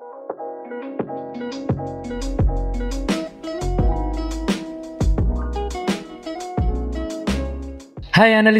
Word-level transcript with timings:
Hai 0.00 0.08
Anda 8.36 8.52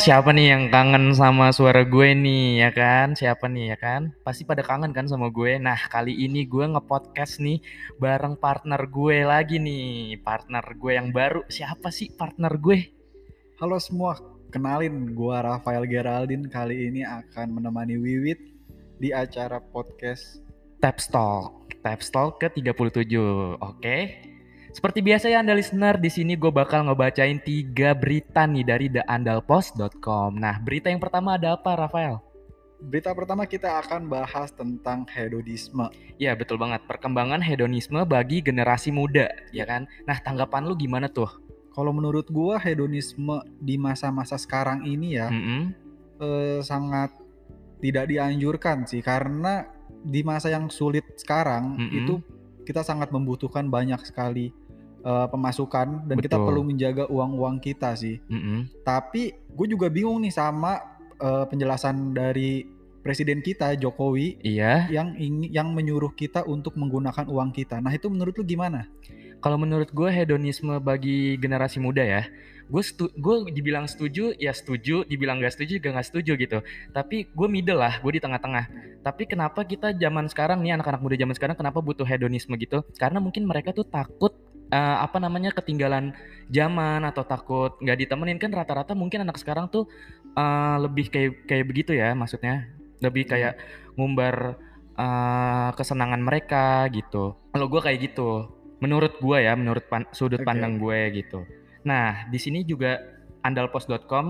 siapa 0.00 0.32
nih 0.32 0.46
yang 0.48 0.64
kangen 0.72 1.12
sama 1.12 1.52
suara 1.52 1.84
gue 1.84 2.16
nih 2.16 2.64
ya 2.64 2.70
kan? 2.72 3.12
Siapa 3.12 3.52
nih 3.52 3.72
ya 3.72 3.76
kan? 3.76 4.16
Pasti 4.24 4.48
pada 4.48 4.64
kangen 4.64 4.96
kan 4.96 5.04
sama 5.04 5.28
gue. 5.28 5.60
Nah 5.60 5.76
kali 5.92 6.12
ini 6.12 6.48
gue 6.48 6.64
ngepodcast 6.64 7.44
nih 7.44 7.60
bareng 8.00 8.40
partner 8.40 8.80
gue 8.88 9.28
lagi 9.28 9.60
nih. 9.60 10.20
Partner 10.24 10.64
gue 10.72 10.92
yang 10.96 11.12
baru. 11.12 11.44
Siapa 11.52 11.92
sih 11.92 12.12
partner 12.12 12.56
gue? 12.56 12.92
Halo 13.60 13.76
semua, 13.76 14.16
kenalin 14.48 15.16
gue 15.16 15.36
Rafael 15.36 15.84
Geraldine 15.84 16.48
kali 16.48 16.92
ini 16.92 17.04
akan 17.04 17.60
menemani 17.60 18.00
Wiwit 18.00 18.55
di 18.96 19.12
acara 19.12 19.60
podcast 19.60 20.40
Tapstalk. 20.80 21.80
Tapstalk 21.80 22.40
ke-37. 22.40 23.16
Oke. 23.60 23.96
Seperti 24.76 25.00
biasa 25.00 25.32
ya 25.32 25.40
Anda 25.40 25.56
listener, 25.56 25.96
di 25.96 26.12
sini 26.12 26.36
gue 26.36 26.52
bakal 26.52 26.84
ngebacain 26.84 27.40
tiga 27.40 27.96
berita 27.96 28.44
nih 28.44 28.64
dari 28.64 28.86
theandalpost.com. 28.92 30.36
Nah, 30.36 30.60
berita 30.60 30.92
yang 30.92 31.00
pertama 31.00 31.40
ada 31.40 31.56
apa, 31.56 31.72
Rafael? 31.80 32.20
Berita 32.76 33.16
pertama 33.16 33.48
kita 33.48 33.80
akan 33.80 34.04
bahas 34.12 34.52
tentang 34.52 35.08
hedonisme. 35.08 35.88
Ya, 36.20 36.36
betul 36.36 36.60
banget. 36.60 36.84
Perkembangan 36.84 37.40
hedonisme 37.40 38.04
bagi 38.04 38.44
generasi 38.44 38.92
muda, 38.92 39.32
ya 39.48 39.64
kan? 39.64 39.88
Nah, 40.04 40.20
tanggapan 40.20 40.68
lu 40.68 40.76
gimana 40.76 41.08
tuh? 41.08 41.40
Kalau 41.72 41.92
menurut 41.96 42.28
gue 42.28 42.56
hedonisme 42.60 43.40
di 43.60 43.76
masa-masa 43.76 44.40
sekarang 44.40 44.88
ini 44.88 45.20
ya 45.20 45.28
Mm-mm. 45.28 45.62
eh, 46.24 46.60
sangat 46.64 47.12
tidak 47.80 48.08
dianjurkan 48.08 48.88
sih 48.88 49.04
karena 49.04 49.68
di 50.02 50.22
masa 50.22 50.48
yang 50.52 50.70
sulit 50.70 51.04
sekarang 51.18 51.76
Mm-mm. 51.76 51.98
itu 52.02 52.14
kita 52.66 52.82
sangat 52.82 53.14
membutuhkan 53.14 53.70
banyak 53.70 53.98
sekali 54.02 54.50
eh, 55.06 55.26
pemasukan 55.30 56.08
dan 56.10 56.16
kita 56.18 56.36
Betul. 56.38 56.46
perlu 56.50 56.62
menjaga 56.66 57.04
uang-uang 57.06 57.62
kita 57.62 57.94
sih. 57.94 58.18
Mm-mm. 58.26 58.82
Tapi 58.82 59.34
gue 59.54 59.66
juga 59.70 59.86
bingung 59.86 60.22
nih 60.22 60.34
sama 60.34 60.82
eh, 61.18 61.44
penjelasan 61.46 62.14
dari 62.14 62.66
presiden 63.06 63.38
kita 63.38 63.78
Jokowi 63.78 64.42
Iya. 64.42 64.90
yang 64.90 65.14
ingin 65.14 65.54
yang 65.54 65.68
menyuruh 65.70 66.10
kita 66.18 66.42
untuk 66.42 66.74
menggunakan 66.74 67.30
uang 67.30 67.54
kita. 67.54 67.78
Nah 67.78 67.94
itu 67.94 68.10
menurut 68.10 68.34
lu 68.34 68.42
gimana? 68.42 68.90
Kalau 69.38 69.54
menurut 69.54 69.94
gue 69.94 70.10
hedonisme 70.10 70.74
bagi 70.82 71.38
generasi 71.38 71.78
muda 71.78 72.02
ya, 72.02 72.26
gue 72.66 72.82
stu- 72.82 73.14
gue 73.14 73.36
dibilang 73.54 73.86
setuju 73.86 74.34
ya 74.36 74.50
setuju, 74.50 75.06
dibilang 75.06 75.38
gak 75.38 75.54
setuju 75.54 75.78
juga 75.78 76.02
gak 76.02 76.08
setuju 76.10 76.32
gitu. 76.34 76.58
Tapi 76.90 77.30
gue 77.30 77.48
middle 77.48 77.78
lah, 77.78 78.02
gue 78.02 78.12
di 78.18 78.20
tengah-tengah. 78.22 78.64
Tapi 79.06 79.22
kenapa 79.30 79.62
kita 79.62 79.94
zaman 79.94 80.26
sekarang 80.26 80.62
nih 80.66 80.74
anak-anak 80.74 80.98
muda 80.98 81.14
zaman 81.14 81.34
sekarang 81.38 81.56
kenapa 81.56 81.78
butuh 81.78 82.02
hedonisme 82.02 82.58
gitu? 82.58 82.82
Karena 82.98 83.22
mungkin 83.22 83.46
mereka 83.46 83.70
tuh 83.70 83.86
takut 83.86 84.34
eh, 84.74 84.98
apa 84.98 85.22
namanya 85.22 85.54
ketinggalan 85.54 86.10
zaman 86.50 87.06
atau 87.06 87.22
takut 87.22 87.78
nggak 87.78 87.98
ditemenin 88.02 88.38
kan 88.42 88.50
rata-rata 88.50 88.98
mungkin 88.98 89.22
anak 89.22 89.38
sekarang 89.38 89.70
tuh 89.70 89.86
eh, 90.34 90.76
lebih 90.82 91.06
kayak 91.10 91.46
kayak 91.46 91.66
begitu 91.70 91.94
ya 91.94 92.14
maksudnya 92.18 92.66
lebih 92.98 93.30
kayak 93.30 93.62
ngumbar 93.94 94.58
eh, 94.98 95.70
kesenangan 95.78 96.18
mereka 96.18 96.90
gitu. 96.90 97.38
Kalau 97.54 97.66
gue 97.70 97.80
kayak 97.80 97.98
gitu, 98.10 98.50
menurut 98.82 99.16
gue 99.22 99.38
ya, 99.38 99.54
menurut 99.54 99.84
pan- 99.86 100.10
sudut 100.12 100.42
Oke, 100.42 100.48
pandang 100.48 100.76
gue 100.82 100.98
gitu. 101.14 101.46
Nah, 101.86 102.26
di 102.26 102.38
sini 102.42 102.66
juga 102.66 102.98
andalpost.com 103.46 104.26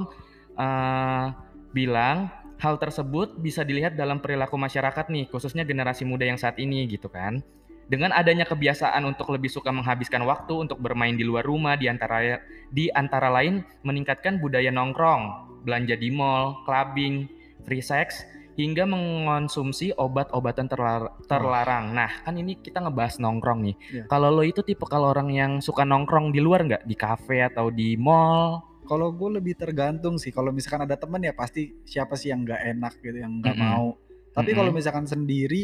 eh, 0.60 1.26
bilang 1.72 2.28
hal 2.60 2.76
tersebut 2.76 3.40
bisa 3.40 3.64
dilihat 3.64 3.96
dalam 3.96 4.20
perilaku 4.20 4.60
masyarakat 4.60 5.08
nih, 5.08 5.32
khususnya 5.32 5.64
generasi 5.64 6.04
muda 6.04 6.28
yang 6.28 6.36
saat 6.36 6.60
ini 6.60 6.84
gitu 6.84 7.08
kan. 7.08 7.40
Dengan 7.86 8.10
adanya 8.10 8.42
kebiasaan 8.42 9.06
untuk 9.06 9.30
lebih 9.30 9.46
suka 9.46 9.70
menghabiskan 9.70 10.26
waktu 10.26 10.66
untuk 10.68 10.82
bermain 10.82 11.14
di 11.14 11.22
luar 11.22 11.46
rumah 11.46 11.78
di 11.78 11.86
antara 11.86 12.42
di 12.66 12.90
antara 12.90 13.30
lain 13.30 13.62
meningkatkan 13.86 14.42
budaya 14.42 14.74
nongkrong, 14.74 15.54
belanja 15.62 15.94
di 15.94 16.10
mall, 16.10 16.66
clubbing, 16.66 17.30
free 17.62 17.82
sex 17.82 18.26
hingga 18.56 18.88
mengonsumsi 18.88 19.92
obat-obatan 19.92 20.66
terlar- 20.66 21.12
terlarang. 21.28 21.92
Nah, 21.92 22.24
kan 22.24 22.34
ini 22.34 22.56
kita 22.56 22.80
ngebahas 22.80 23.20
nongkrong 23.20 23.60
nih. 23.62 23.76
Iya. 23.92 24.02
Kalau 24.08 24.32
lo 24.32 24.42
itu 24.42 24.64
tipe 24.64 24.88
kalau 24.88 25.12
orang 25.12 25.28
yang 25.28 25.52
suka 25.60 25.84
nongkrong 25.84 26.32
di 26.32 26.40
luar 26.40 26.64
nggak? 26.64 26.88
Di 26.88 26.96
kafe 26.96 27.44
atau 27.44 27.68
di 27.68 28.00
mall? 28.00 28.64
Kalau 28.88 29.12
gue 29.12 29.38
lebih 29.38 29.54
tergantung 29.60 30.16
sih. 30.16 30.32
Kalau 30.32 30.50
misalkan 30.56 30.88
ada 30.88 30.96
temen 30.96 31.20
ya 31.20 31.36
pasti 31.36 31.74
siapa 31.84 32.16
sih 32.16 32.32
yang 32.32 32.48
nggak 32.48 32.60
enak 32.76 32.92
gitu, 33.04 33.18
yang 33.20 33.44
nggak 33.44 33.56
Mm-mm. 33.60 33.70
mau. 33.76 33.86
Tapi 34.32 34.50
kalau 34.56 34.72
Mm-mm. 34.72 34.78
misalkan 34.80 35.04
sendiri, 35.04 35.62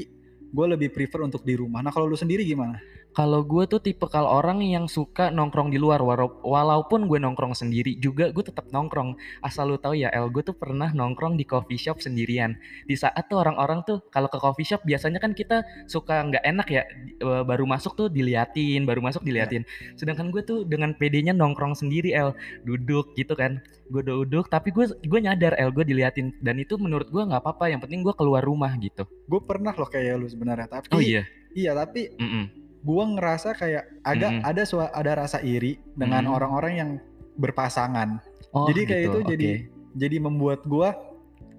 gue 0.53 0.67
lebih 0.69 0.93
prefer 0.93 1.25
untuk 1.25 1.49
di 1.49 1.57
rumah. 1.57 1.81
Nah 1.81 1.95
kalau 1.95 2.05
lu 2.11 2.19
sendiri 2.19 2.45
gimana? 2.45 2.77
Kalau 3.13 3.45
gue 3.45 3.69
tuh 3.69 3.77
tipe 3.85 4.09
kalau 4.09 4.41
orang 4.41 4.65
yang 4.65 4.89
suka 4.89 5.29
nongkrong 5.29 5.69
di 5.69 5.77
luar, 5.77 6.01
walaupun 6.41 7.05
gue 7.05 7.21
nongkrong 7.21 7.53
sendiri 7.53 8.01
juga 8.01 8.33
gue 8.33 8.41
tetap 8.41 8.73
nongkrong. 8.73 9.21
Asal 9.45 9.69
lu 9.69 9.77
tahu 9.77 10.01
ya, 10.01 10.09
El, 10.09 10.33
gue 10.33 10.41
tuh 10.41 10.57
pernah 10.57 10.89
nongkrong 10.89 11.37
di 11.37 11.45
coffee 11.45 11.77
shop 11.77 12.01
sendirian. 12.01 12.57
Di 12.89 12.97
saat 12.97 13.29
tuh 13.29 13.45
orang-orang 13.45 13.85
tuh 13.85 14.01
kalau 14.09 14.33
ke 14.33 14.41
coffee 14.41 14.65
shop 14.65 14.81
biasanya 14.89 15.21
kan 15.21 15.37
kita 15.37 15.61
suka 15.85 16.25
nggak 16.25 16.41
enak 16.41 16.69
ya, 16.73 16.83
eh, 17.21 17.43
baru 17.45 17.69
masuk 17.69 17.93
tuh 18.01 18.09
diliatin, 18.09 18.89
baru 18.89 19.05
masuk 19.05 19.21
diliatin. 19.21 19.69
Sedangkan 20.01 20.33
gue 20.33 20.41
tuh 20.41 20.65
dengan 20.65 20.97
pedenya 20.97 21.37
nongkrong 21.37 21.77
sendiri, 21.77 22.17
El, 22.17 22.33
duduk 22.65 23.13
gitu 23.13 23.37
kan. 23.37 23.61
Gue 23.93 24.01
duduk, 24.01 24.49
tapi 24.49 24.73
gue 24.73 24.89
gue 24.89 25.21
nyadar, 25.21 25.53
El, 25.61 25.69
gue 25.69 25.85
diliatin 25.85 26.33
dan 26.41 26.57
itu 26.57 26.81
menurut 26.81 27.13
gue 27.13 27.21
nggak 27.29 27.45
apa-apa. 27.45 27.69
Yang 27.69 27.85
penting 27.85 28.01
gue 28.01 28.15
keluar 28.17 28.41
rumah 28.41 28.73
gitu. 28.81 29.05
Gue 29.29 29.41
pernah 29.45 29.77
loh 29.77 29.89
kayak 29.93 30.17
lu 30.17 30.25
sebenarnya. 30.33 30.65
Tapi 30.81 30.97
Oh 30.97 31.03
iya, 31.05 31.29
iya 31.53 31.77
tapi 31.77 32.09
Mm-mm. 32.17 32.62
Gue 32.83 33.05
ngerasa 33.15 33.55
kayak 33.55 33.85
ada 34.03 34.27
Mm-mm. 34.29 34.43
ada 34.43 34.63
sua- 34.63 34.91
ada 34.91 35.15
rasa 35.17 35.39
iri 35.41 35.79
dengan 35.95 36.27
orang-orang 36.27 36.73
yang 36.75 36.91
berpasangan. 37.37 38.19
Oh, 38.51 38.69
jadi 38.69 38.81
kayak 38.85 39.03
gitu, 39.03 39.19
itu 39.19 39.31
jadi 39.31 39.47
oke. 39.49 39.61
jadi 39.97 40.17
membuat 40.19 40.61
gue 40.63 40.91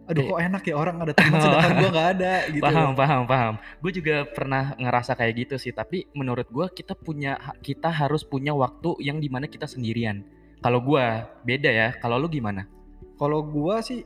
aduh 0.03 0.19
Kayak- 0.19 0.35
kok 0.35 0.41
enak 0.43 0.63
ya 0.67 0.75
orang 0.75 0.95
ada 0.99 1.13
teman 1.15 1.39
sedangkan 1.43 1.71
gue 1.79 1.89
nggak 1.89 2.09
ada 2.19 2.33
gitu. 2.51 2.63
Paham, 2.63 2.91
paham, 2.93 3.21
paham. 3.23 3.53
Gue 3.79 3.91
juga 3.91 4.15
pernah 4.27 4.75
ngerasa 4.75 5.15
kayak 5.15 5.33
gitu 5.47 5.55
sih. 5.57 5.71
Tapi 5.71 6.11
menurut 6.11 6.45
gue 6.45 6.65
kita 6.69 6.91
punya 6.93 7.33
kita 7.63 7.87
harus 7.87 8.21
punya 8.21 8.51
waktu 8.51 8.99
yang 8.99 9.17
di 9.17 9.31
mana 9.31 9.47
kita 9.47 9.63
sendirian. 9.63 10.27
Kalau 10.59 10.83
gue 10.83 11.03
beda 11.41 11.71
ya. 11.71 11.95
Kalau 11.97 12.19
lu 12.19 12.27
gimana? 12.27 12.67
Kalau 13.15 13.39
gua 13.39 13.79
sih 13.79 14.03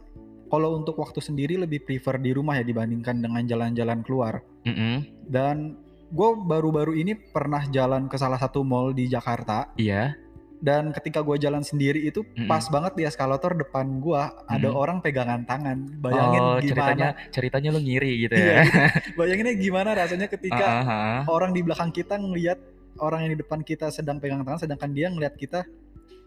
kalau 0.48 0.78
untuk 0.78 0.96
waktu 0.96 1.18
sendiri 1.18 1.58
lebih 1.58 1.82
prefer 1.82 2.22
di 2.22 2.32
rumah 2.32 2.56
ya 2.56 2.64
dibandingkan 2.64 3.18
dengan 3.18 3.42
jalan-jalan 3.44 4.00
keluar. 4.06 4.46
Mm-mm. 4.64 5.02
Dan 5.26 5.82
gue 6.08 6.30
baru-baru 6.40 6.96
ini 6.96 7.14
pernah 7.16 7.64
jalan 7.68 8.08
ke 8.08 8.16
salah 8.16 8.40
satu 8.40 8.64
mall 8.64 8.96
di 8.96 9.12
Jakarta 9.12 9.72
Iya. 9.76 10.16
dan 10.58 10.90
ketika 10.90 11.22
gue 11.22 11.38
jalan 11.38 11.62
sendiri 11.62 12.02
itu 12.02 12.24
Mm-mm. 12.24 12.50
pas 12.50 12.66
banget 12.72 12.98
di 12.98 13.04
eskalator 13.06 13.54
depan 13.54 14.02
gua 14.02 14.34
ada 14.50 14.72
Mm-mm. 14.72 14.82
orang 14.82 14.98
pegangan 15.06 15.46
tangan. 15.46 15.86
Bayangin 16.02 16.42
oh, 16.42 16.58
gimana? 16.58 16.66
ceritanya 16.66 17.10
ceritanya 17.30 17.70
lu 17.76 17.80
ngiri 17.84 18.12
gitu 18.26 18.34
Iya, 18.34 18.48
ya. 18.50 18.58
gitu. 18.66 18.80
Bayanginnya 19.20 19.54
gimana 19.60 19.90
rasanya 19.94 20.28
ketika 20.32 20.66
ah, 20.66 20.82
ah. 20.88 21.20
orang 21.30 21.54
di 21.54 21.62
belakang 21.62 21.94
kita 21.94 22.18
ngelihat 22.18 22.58
orang 22.98 23.28
yang 23.28 23.32
di 23.38 23.40
depan 23.46 23.62
kita 23.62 23.94
sedang 23.94 24.18
pegang 24.18 24.42
tangan 24.42 24.58
sedangkan 24.58 24.90
dia 24.96 25.14
ngelihat 25.14 25.38
kita 25.38 25.62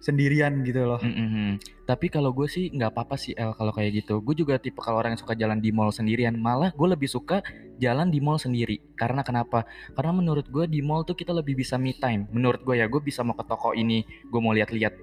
sendirian 0.00 0.64
gitu 0.64 0.88
loh. 0.88 0.98
Mm-mm. 0.98 1.60
Tapi 1.84 2.08
kalau 2.08 2.32
gue 2.32 2.48
sih 2.48 2.72
nggak 2.72 2.90
apa-apa 2.96 3.20
sih 3.20 3.36
El 3.36 3.52
kalau 3.52 3.70
kayak 3.70 4.02
gitu. 4.02 4.24
Gue 4.24 4.32
juga 4.32 4.56
tipe 4.56 4.80
kalau 4.80 4.98
orang 4.98 5.14
yang 5.14 5.22
suka 5.22 5.36
jalan 5.36 5.60
di 5.60 5.70
mall 5.70 5.92
sendirian. 5.92 6.34
Malah 6.34 6.72
gue 6.72 6.88
lebih 6.88 7.06
suka 7.06 7.44
jalan 7.76 8.08
di 8.08 8.18
mall 8.18 8.40
sendiri. 8.40 8.80
Karena 8.96 9.20
kenapa? 9.20 9.68
Karena 9.92 10.16
menurut 10.16 10.48
gue 10.48 10.64
di 10.64 10.80
mall 10.80 11.04
tuh 11.04 11.14
kita 11.14 11.36
lebih 11.36 11.60
bisa 11.60 11.76
me 11.76 11.92
time. 11.92 12.26
Menurut 12.32 12.64
gue 12.64 12.80
ya 12.80 12.88
gue 12.88 12.98
bisa 13.04 13.20
mau 13.20 13.36
ke 13.36 13.44
toko 13.44 13.76
ini, 13.76 14.02
gue 14.32 14.40
mau 14.40 14.56
lihat-lihat 14.56 14.94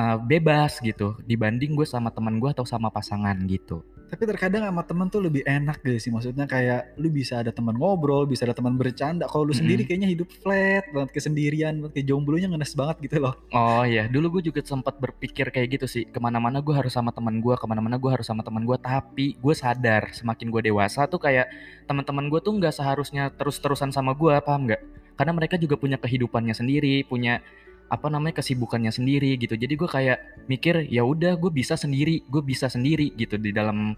uh, 0.00 0.16
bebas 0.16 0.80
gitu. 0.80 1.14
Dibanding 1.28 1.76
gue 1.76 1.84
sama 1.84 2.08
teman 2.08 2.40
gue 2.40 2.48
atau 2.48 2.64
sama 2.64 2.88
pasangan 2.88 3.36
gitu. 3.44 3.84
Tapi 4.08 4.24
terkadang 4.24 4.64
sama 4.64 4.82
temen 4.88 5.06
tuh 5.12 5.20
lebih 5.20 5.44
enak 5.44 5.84
gitu 5.84 5.98
sih. 6.00 6.10
Maksudnya 6.10 6.48
kayak 6.48 6.96
lu 6.96 7.12
bisa 7.12 7.44
ada 7.44 7.52
teman 7.52 7.76
ngobrol, 7.76 8.24
bisa 8.24 8.48
ada 8.48 8.56
teman 8.56 8.72
bercanda. 8.80 9.28
Kalau 9.28 9.44
lu 9.44 9.52
Mm-mm. 9.52 9.60
sendiri 9.60 9.82
kayaknya 9.84 10.08
hidup 10.08 10.32
flat 10.40 10.88
banget 10.88 11.12
kesendirian, 11.12 11.84
banget 11.84 12.00
kayak 12.00 12.06
jomblonya 12.08 12.48
ngenes 12.48 12.72
banget 12.72 12.96
gitu 13.04 13.16
loh. 13.20 13.36
Oh 13.52 13.84
iya, 13.84 14.08
dulu 14.08 14.40
gue 14.40 14.48
juga 14.48 14.64
sempat 14.64 14.96
berpikir 14.96 15.52
kayak 15.52 15.76
gitu 15.76 15.86
sih. 15.86 16.08
Ke 16.08 16.16
mana-mana 16.16 16.64
gue 16.64 16.72
harus 16.72 16.96
sama 16.96 17.12
teman 17.12 17.36
gue, 17.44 17.52
ke 17.52 17.66
mana-mana 17.68 18.00
gue 18.00 18.10
harus 18.10 18.24
sama 18.24 18.40
teman 18.40 18.64
gue. 18.64 18.76
Tapi 18.80 19.36
gue 19.36 19.54
sadar 19.54 20.16
semakin 20.16 20.48
gue 20.48 20.72
dewasa 20.72 21.04
tuh 21.04 21.20
kayak 21.20 21.52
teman-teman 21.84 22.32
gue 22.32 22.40
tuh 22.40 22.56
nggak 22.56 22.72
seharusnya 22.72 23.28
terus-terusan 23.36 23.92
sama 23.92 24.16
gue, 24.16 24.32
paham 24.40 24.72
nggak? 24.72 24.82
Karena 25.20 25.32
mereka 25.36 25.60
juga 25.60 25.76
punya 25.76 26.00
kehidupannya 26.00 26.56
sendiri, 26.56 27.04
punya 27.04 27.44
apa 27.88 28.06
namanya 28.12 28.40
kesibukannya 28.40 28.92
sendiri 28.92 29.36
gitu. 29.40 29.56
Jadi 29.56 29.74
gue 29.74 29.88
kayak 29.88 30.48
mikir 30.48 30.84
ya 30.92 31.04
udah 31.04 31.36
gue 31.40 31.50
bisa 31.52 31.74
sendiri, 31.74 32.24
gue 32.28 32.42
bisa 32.44 32.68
sendiri 32.68 33.12
gitu 33.16 33.40
di 33.40 33.50
dalam 33.52 33.96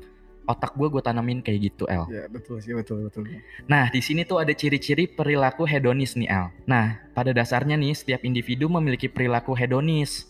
otak 0.50 0.75
gue 0.75 0.88
gue 0.90 1.02
tanamin 1.02 1.42
kayak 1.42 1.58
gitu 1.70 1.84
El. 1.87 2.06
Ya 2.10 2.26
betul 2.26 2.58
sih 2.58 2.75
betul 2.75 3.06
betul. 3.06 3.26
Nah, 3.70 3.87
di 3.90 4.02
sini 4.02 4.26
tuh 4.26 4.42
ada 4.42 4.50
ciri-ciri 4.50 5.06
perilaku 5.06 5.62
hedonis 5.62 6.19
nih, 6.19 6.26
Al. 6.26 6.50
Nah, 6.66 6.98
pada 7.14 7.31
dasarnya 7.31 7.78
nih, 7.78 7.94
setiap 7.94 8.26
individu 8.26 8.66
memiliki 8.66 9.06
perilaku 9.06 9.54
hedonis. 9.54 10.26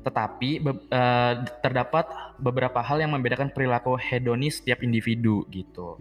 Tetapi 0.00 0.50
be- 0.64 0.86
eh, 0.88 1.34
terdapat 1.60 2.08
beberapa 2.40 2.80
hal 2.80 3.04
yang 3.04 3.12
membedakan 3.12 3.52
perilaku 3.52 4.00
hedonis 4.00 4.58
setiap 4.58 4.80
individu 4.80 5.44
gitu. 5.52 6.00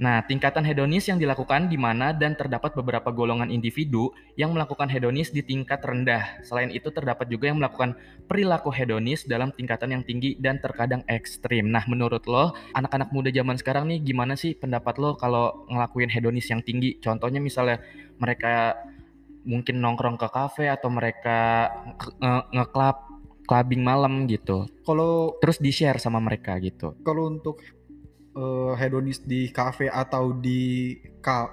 Nah, 0.00 0.24
tingkatan 0.24 0.64
hedonis 0.64 1.12
yang 1.12 1.20
dilakukan 1.20 1.68
di 1.68 1.76
mana 1.76 2.16
dan 2.16 2.32
terdapat 2.32 2.72
beberapa 2.72 3.12
golongan 3.12 3.52
individu 3.52 4.16
yang 4.32 4.56
melakukan 4.56 4.88
hedonis 4.88 5.28
di 5.28 5.44
tingkat 5.44 5.84
rendah. 5.84 6.40
Selain 6.40 6.72
itu 6.72 6.88
terdapat 6.88 7.28
juga 7.28 7.52
yang 7.52 7.60
melakukan 7.60 7.92
perilaku 8.24 8.72
hedonis 8.72 9.28
dalam 9.28 9.52
tingkatan 9.52 10.00
yang 10.00 10.02
tinggi 10.02 10.40
dan 10.40 10.56
terkadang 10.56 11.04
ekstrim. 11.04 11.68
Nah, 11.68 11.84
menurut 11.84 12.24
lo, 12.24 12.56
anak-anak 12.72 13.12
muda 13.12 13.28
zaman 13.28 13.60
sekarang 13.60 13.92
nih 13.92 14.00
gimana 14.00 14.40
sih 14.40 14.56
pendapat 14.56 14.96
lo 14.96 15.20
kalau 15.20 15.68
ngelakuin 15.68 16.08
hedonis 16.08 16.48
yang 16.48 16.64
tinggi? 16.64 16.96
Contohnya 16.96 17.44
misalnya 17.44 17.84
mereka 18.16 18.80
mungkin 19.44 19.84
nongkrong 19.84 20.16
ke 20.16 20.28
kafe 20.32 20.64
atau 20.72 20.88
mereka 20.88 21.68
nge-club 22.56 22.96
clubbing 23.44 23.84
malam 23.84 24.24
gitu. 24.30 24.64
Kalau 24.86 25.36
terus 25.44 25.60
di-share 25.60 26.00
sama 26.00 26.24
mereka 26.24 26.56
gitu. 26.62 26.96
Kalau 27.04 27.28
untuk 27.28 27.60
uh, 28.36 28.72
hedonis 28.78 29.22
di 29.22 29.50
cafe 29.50 29.90
atau 29.90 30.34
di 30.34 30.94
ka 31.22 31.50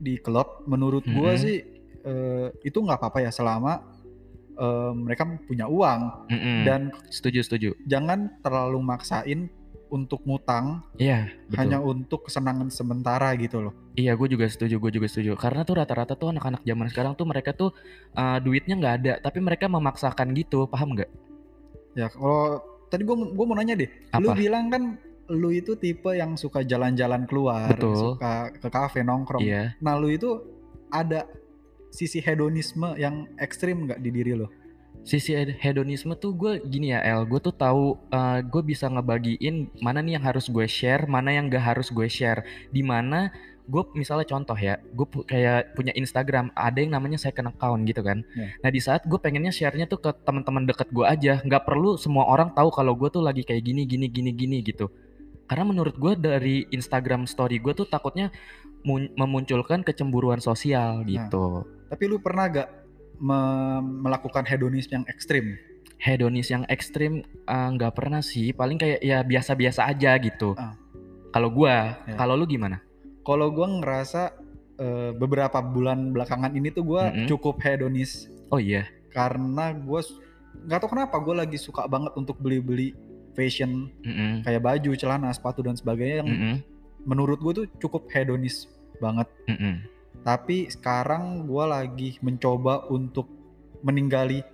di 0.00 0.16
klub 0.20 0.64
menurut 0.64 1.04
mm 1.04 1.12
-hmm. 1.12 1.20
gua 1.20 1.32
sih 1.36 1.60
uh, 2.04 2.48
itu 2.64 2.78
nggak 2.80 2.98
apa-apa 3.00 3.28
ya 3.28 3.30
selama 3.32 3.84
uh, 4.56 4.92
mereka 4.96 5.28
punya 5.44 5.68
uang 5.68 6.28
mm 6.28 6.38
-hmm. 6.38 6.58
dan 6.64 6.80
setuju 7.12 7.44
setuju 7.44 7.70
jangan 7.84 8.32
terlalu 8.40 8.80
maksain 8.80 9.52
untuk 9.90 10.22
ngutang 10.22 10.86
iya 10.96 11.28
betul. 11.50 11.58
hanya 11.58 11.78
untuk 11.82 12.30
kesenangan 12.30 12.70
sementara 12.70 13.34
gitu 13.36 13.58
loh 13.68 13.74
iya 13.98 14.14
gue 14.14 14.28
juga 14.30 14.46
setuju 14.46 14.78
gue 14.78 14.90
juga 15.02 15.06
setuju 15.10 15.34
karena 15.34 15.66
tuh 15.66 15.82
rata-rata 15.82 16.14
tuh 16.14 16.30
anak-anak 16.30 16.62
zaman 16.62 16.86
sekarang 16.88 17.12
tuh 17.18 17.26
mereka 17.26 17.50
tuh 17.52 17.74
uh, 18.14 18.38
duitnya 18.38 18.78
nggak 18.78 18.94
ada 19.02 19.12
tapi 19.18 19.42
mereka 19.42 19.66
memaksakan 19.66 20.30
gitu 20.38 20.70
paham 20.70 20.94
nggak 20.94 21.10
ya 21.98 22.06
kalau 22.06 22.62
tadi 22.86 23.02
gue 23.02 23.16
gue 23.34 23.44
mau 23.44 23.58
nanya 23.58 23.74
deh 23.74 23.90
Apa? 24.14 24.22
lu 24.22 24.28
bilang 24.38 24.70
kan 24.70 24.82
lu 25.30 25.54
itu 25.54 25.78
tipe 25.78 26.10
yang 26.10 26.34
suka 26.34 26.66
jalan-jalan 26.66 27.22
keluar, 27.30 27.70
Betul. 27.70 28.18
suka 28.18 28.50
ke 28.50 28.68
kafe 28.68 29.06
nongkrong. 29.06 29.42
Iya. 29.42 29.78
Nah, 29.78 29.94
lu 29.94 30.10
itu 30.10 30.42
ada 30.90 31.30
sisi 31.94 32.18
hedonisme 32.18 32.98
yang 32.98 33.30
ekstrim 33.38 33.86
nggak 33.86 34.02
di 34.02 34.10
diri 34.10 34.34
lo? 34.34 34.50
Sisi 35.00 35.32
hedonisme 35.32 36.12
tuh 36.18 36.36
gue 36.36 36.52
gini 36.66 36.92
ya 36.92 37.00
El, 37.00 37.24
gue 37.24 37.40
tuh 37.40 37.54
tahu 37.54 37.96
uh, 38.12 38.38
gue 38.44 38.62
bisa 38.62 38.84
ngebagiin 38.90 39.72
mana 39.80 40.04
nih 40.04 40.18
yang 40.18 40.24
harus 40.26 40.50
gue 40.50 40.66
share, 40.68 41.08
mana 41.08 41.32
yang 41.32 41.48
gak 41.48 41.72
harus 41.72 41.88
gue 41.88 42.04
share. 42.04 42.44
Di 42.68 42.84
mana 42.84 43.32
gue 43.64 43.80
misalnya 43.96 44.28
contoh 44.28 44.58
ya, 44.58 44.76
gue 44.76 45.06
pu 45.08 45.24
kayak 45.24 45.72
punya 45.78 45.94
Instagram, 45.96 46.52
ada 46.52 46.78
yang 46.82 46.92
namanya 46.92 47.16
second 47.16 47.48
account 47.48 47.86
gitu 47.88 48.02
kan. 48.04 48.26
Yeah. 48.36 48.50
Nah 48.60 48.70
di 48.74 48.80
saat 48.82 49.06
gue 49.08 49.16
pengennya 49.16 49.54
sharenya 49.54 49.88
tuh 49.88 50.04
ke 50.04 50.10
teman-teman 50.26 50.68
deket 50.68 50.92
gue 50.92 51.06
aja, 51.06 51.40
nggak 51.48 51.64
perlu 51.64 51.96
semua 51.96 52.28
orang 52.28 52.52
tahu 52.52 52.68
kalau 52.68 52.92
gue 52.92 53.08
tuh 53.08 53.24
lagi 53.24 53.40
kayak 53.40 53.62
gini, 53.64 53.88
gini, 53.88 54.10
gini, 54.10 54.30
gini 54.36 54.58
gitu 54.60 54.90
karena 55.50 55.66
menurut 55.66 55.98
gue 55.98 56.14
dari 56.14 56.62
Instagram 56.70 57.26
story 57.26 57.58
gue 57.58 57.74
tuh 57.74 57.90
takutnya 57.90 58.30
memunculkan 59.18 59.82
kecemburuan 59.82 60.38
sosial 60.38 61.02
nah, 61.02 61.10
gitu. 61.10 61.66
Tapi 61.90 62.04
lu 62.06 62.22
pernah 62.22 62.46
gak 62.46 62.70
me 63.18 63.40
melakukan 63.82 64.46
hedonis 64.46 64.86
yang 64.94 65.02
ekstrim? 65.10 65.58
Hedonis 65.98 66.54
yang 66.54 66.62
ekstrim 66.70 67.26
eh, 67.26 67.68
nggak 67.74 67.90
uh, 67.90 67.96
pernah 67.98 68.22
sih. 68.22 68.54
Paling 68.54 68.78
kayak 68.78 69.02
ya 69.02 69.26
biasa-biasa 69.26 69.90
aja 69.90 70.14
gitu. 70.22 70.54
Uh. 70.54 70.72
Kalau 71.34 71.50
gue, 71.50 71.74
ya. 71.74 72.14
kalau 72.14 72.38
lu 72.38 72.46
gimana? 72.46 72.78
Kalau 73.26 73.50
gue 73.50 73.66
ngerasa 73.66 74.30
uh, 74.78 75.10
beberapa 75.18 75.58
bulan 75.58 76.14
belakangan 76.14 76.54
ini 76.54 76.70
tuh 76.70 76.86
gue 76.86 77.02
mm 77.02 77.12
-hmm. 77.12 77.26
cukup 77.26 77.58
hedonis. 77.66 78.30
Oh 78.54 78.62
iya. 78.62 78.86
Karena 79.10 79.74
gue 79.74 80.00
nggak 80.62 80.78
tau 80.78 80.90
kenapa 80.94 81.18
gue 81.18 81.34
lagi 81.34 81.58
suka 81.58 81.90
banget 81.90 82.14
untuk 82.14 82.38
beli-beli 82.38 82.94
fashion 83.40 83.88
mm 84.04 84.12
-hmm. 84.12 84.32
kayak 84.44 84.60
baju, 84.60 84.90
celana, 84.92 85.32
sepatu 85.32 85.64
dan 85.64 85.72
sebagainya 85.80 86.20
yang 86.20 86.28
mm 86.28 86.36
-hmm. 86.36 86.54
menurut 87.08 87.40
gue 87.40 87.64
tuh 87.64 87.66
cukup 87.80 88.12
hedonis 88.12 88.68
banget. 89.00 89.28
Mm 89.48 89.56
-hmm. 89.56 89.74
Tapi 90.20 90.68
sekarang 90.68 91.48
gue 91.48 91.64
lagi 91.64 92.10
mencoba 92.20 92.84
untuk 92.92 93.24
meninggali 93.80 94.44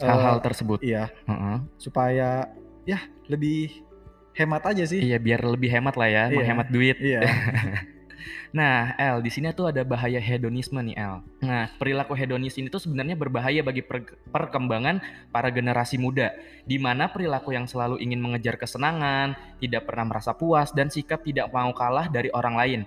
hal-hal 0.00 0.40
uh, 0.40 0.42
tersebut. 0.42 0.80
Iya. 0.80 1.12
Mm 1.28 1.36
-hmm. 1.36 1.56
Supaya 1.76 2.48
ya 2.88 3.04
lebih 3.28 3.84
hemat 4.32 4.64
aja 4.64 4.84
sih. 4.88 5.04
Iya, 5.04 5.20
biar 5.20 5.44
lebih 5.44 5.68
hemat 5.68 5.94
lah 6.00 6.08
ya, 6.08 6.24
iya. 6.32 6.36
menghemat 6.40 6.68
duit. 6.72 6.96
Iya. 6.96 7.20
Nah, 8.52 8.92
El, 9.00 9.24
di 9.24 9.30
sini 9.32 9.48
tuh 9.56 9.72
ada 9.72 9.82
bahaya 9.82 10.20
hedonisme 10.20 10.78
nih, 10.80 10.96
El. 10.98 11.14
Nah, 11.44 11.70
perilaku 11.76 12.12
hedonis 12.12 12.56
ini 12.60 12.68
tuh 12.68 12.80
sebenarnya 12.80 13.16
berbahaya 13.16 13.64
bagi 13.64 13.80
per 13.80 14.04
perkembangan 14.28 15.00
para 15.32 15.48
generasi 15.48 15.96
muda, 15.96 16.36
di 16.64 16.76
mana 16.76 17.08
perilaku 17.08 17.56
yang 17.56 17.64
selalu 17.64 17.98
ingin 18.00 18.20
mengejar 18.20 18.60
kesenangan, 18.60 19.34
tidak 19.58 19.88
pernah 19.88 20.12
merasa 20.12 20.36
puas, 20.36 20.70
dan 20.76 20.92
sikap 20.92 21.24
tidak 21.24 21.48
mau 21.50 21.72
kalah 21.72 22.08
dari 22.12 22.28
orang 22.32 22.54
lain. 22.56 22.82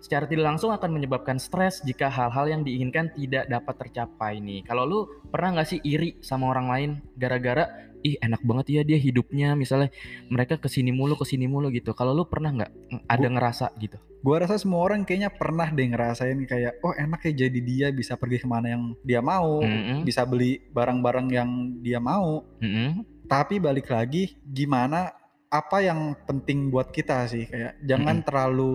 Secara 0.00 0.24
tidak 0.24 0.48
langsung 0.48 0.72
akan 0.72 0.96
menyebabkan 0.96 1.36
stres 1.36 1.84
jika 1.84 2.08
hal-hal 2.08 2.48
yang 2.48 2.62
diinginkan 2.64 3.12
tidak 3.12 3.44
dapat 3.52 3.74
tercapai 3.84 4.40
nih. 4.40 4.64
Kalau 4.64 4.88
lu 4.88 5.00
pernah 5.28 5.60
nggak 5.60 5.68
sih 5.68 5.80
iri 5.84 6.16
sama 6.24 6.48
orang 6.48 6.66
lain 6.72 6.90
gara-gara 7.20 7.89
ih 8.00 8.16
enak 8.20 8.42
banget 8.44 8.66
ya 8.80 8.82
dia 8.82 8.98
hidupnya 8.98 9.52
misalnya 9.54 9.92
mereka 10.32 10.56
ke 10.56 10.68
sini 10.68 10.90
mulu 10.90 11.16
ke 11.16 11.26
sini 11.28 11.46
mulu 11.46 11.68
gitu 11.72 11.92
kalau 11.92 12.16
lu 12.16 12.24
pernah 12.26 12.50
nggak 12.52 12.72
ada 13.08 13.26
gua, 13.28 13.34
ngerasa 13.36 13.66
gitu 13.80 13.96
gua 14.20 14.36
rasa 14.44 14.56
semua 14.60 14.80
orang 14.84 15.04
kayaknya 15.04 15.30
pernah 15.32 15.68
deh 15.68 15.86
ngerasain 15.88 16.38
kayak 16.48 16.80
oh 16.84 16.96
enak 16.96 17.20
ya 17.30 17.46
jadi 17.46 17.60
dia 17.60 17.86
bisa 17.92 18.16
pergi 18.16 18.42
ke 18.42 18.48
mana 18.48 18.72
yang 18.72 18.84
dia 19.04 19.20
mau 19.20 19.60
mm 19.60 19.68
-hmm. 19.68 19.98
bisa 20.04 20.24
beli 20.24 20.60
barang-barang 20.72 21.28
yang 21.32 21.50
dia 21.80 22.00
mau 22.00 22.44
mm 22.60 22.70
-hmm. 22.70 22.90
tapi 23.28 23.60
balik 23.60 23.88
lagi 23.92 24.36
gimana 24.42 25.12
apa 25.50 25.82
yang 25.82 26.14
penting 26.24 26.70
buat 26.70 26.94
kita 26.94 27.26
sih 27.26 27.44
kayak 27.50 27.78
jangan 27.82 28.18
mm 28.18 28.22
-hmm. 28.22 28.28
terlalu 28.28 28.72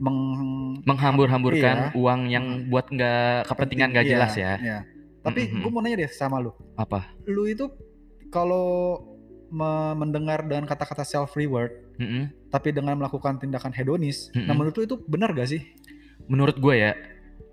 meng 0.00 0.18
menghambur-hamburkan 0.88 1.76
iya. 1.76 1.88
uang 1.92 2.20
yang 2.32 2.46
buat 2.72 2.88
nggak 2.88 3.44
kepentingan 3.52 3.92
nggak 3.92 4.06
iya, 4.08 4.12
jelas 4.16 4.32
ya. 4.34 4.52
Iya. 4.56 4.78
Tapi 5.20 5.40
mm 5.44 5.48
-hmm. 5.52 5.60
gue 5.60 5.70
mau 5.70 5.80
nanya 5.84 5.96
deh 6.00 6.10
sama 6.10 6.40
lu. 6.40 6.56
Apa? 6.80 7.12
Lu 7.28 7.44
itu 7.44 7.68
kalau 8.30 9.02
mendengar 9.50 10.46
dengan 10.46 10.62
kata-kata 10.62 11.02
self 11.02 11.34
reward, 11.34 11.74
mm 11.98 12.06
-hmm. 12.06 12.24
tapi 12.54 12.70
dengan 12.70 12.94
melakukan 12.94 13.42
tindakan 13.42 13.74
hedonis, 13.74 14.30
mm 14.30 14.38
-hmm. 14.38 14.46
nah 14.46 14.54
menurut 14.54 14.74
lu 14.78 14.82
itu 14.86 14.96
benar 15.10 15.34
gak 15.34 15.50
sih? 15.50 15.62
Menurut 16.30 16.56
gue 16.62 16.74
ya, 16.78 16.94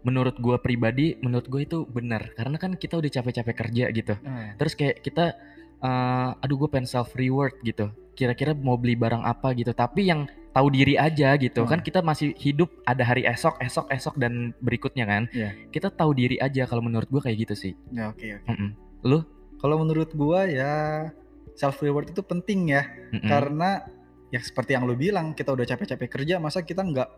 menurut 0.06 0.38
gue 0.38 0.58
pribadi, 0.62 1.18
menurut 1.26 1.50
gue 1.50 1.66
itu 1.66 1.90
benar 1.90 2.30
karena 2.38 2.62
kan 2.62 2.78
kita 2.78 3.02
udah 3.02 3.10
capek-capek 3.10 3.56
kerja 3.58 3.86
gitu, 3.90 4.14
mm. 4.14 4.62
terus 4.62 4.78
kayak 4.78 5.02
kita, 5.02 5.34
uh, 5.82 6.38
aduh 6.38 6.62
gue 6.62 6.70
pengen 6.70 6.86
self 6.86 7.18
reward 7.18 7.58
gitu, 7.66 7.90
kira-kira 8.14 8.54
mau 8.54 8.78
beli 8.78 8.94
barang 8.94 9.26
apa 9.26 9.58
gitu, 9.58 9.74
tapi 9.74 10.06
yang 10.06 10.30
tahu 10.54 10.70
diri 10.70 11.02
aja 11.02 11.34
gitu 11.38 11.66
mm. 11.66 11.70
kan 11.70 11.80
kita 11.82 12.06
masih 12.06 12.38
hidup 12.38 12.70
ada 12.86 13.02
hari 13.02 13.26
esok, 13.26 13.58
esok, 13.58 13.90
esok 13.90 14.22
dan 14.22 14.54
berikutnya 14.62 15.10
kan, 15.10 15.26
yeah. 15.34 15.58
kita 15.74 15.90
tahu 15.90 16.14
diri 16.14 16.38
aja 16.38 16.70
kalau 16.70 16.86
menurut 16.86 17.10
gue 17.10 17.22
kayak 17.26 17.50
gitu 17.50 17.56
sih. 17.58 17.74
Ya 17.90 18.14
oke 18.14 18.22
okay, 18.22 18.38
oke. 18.38 18.46
Okay. 18.46 18.54
Mm 18.54 18.58
-mm. 18.62 18.70
Lu? 19.02 19.20
Kalau 19.58 19.82
menurut 19.82 20.14
gua 20.14 20.46
ya 20.46 21.10
self 21.58 21.82
reward 21.82 22.14
itu 22.14 22.22
penting 22.22 22.78
ya 22.78 22.86
mm-hmm. 22.86 23.26
karena 23.26 23.82
ya 24.30 24.40
seperti 24.40 24.78
yang 24.78 24.86
lu 24.86 24.94
bilang 24.94 25.34
kita 25.34 25.50
udah 25.50 25.66
capek-capek 25.66 26.10
kerja 26.22 26.38
masa 26.38 26.62
kita 26.62 26.86
nggak 26.86 27.10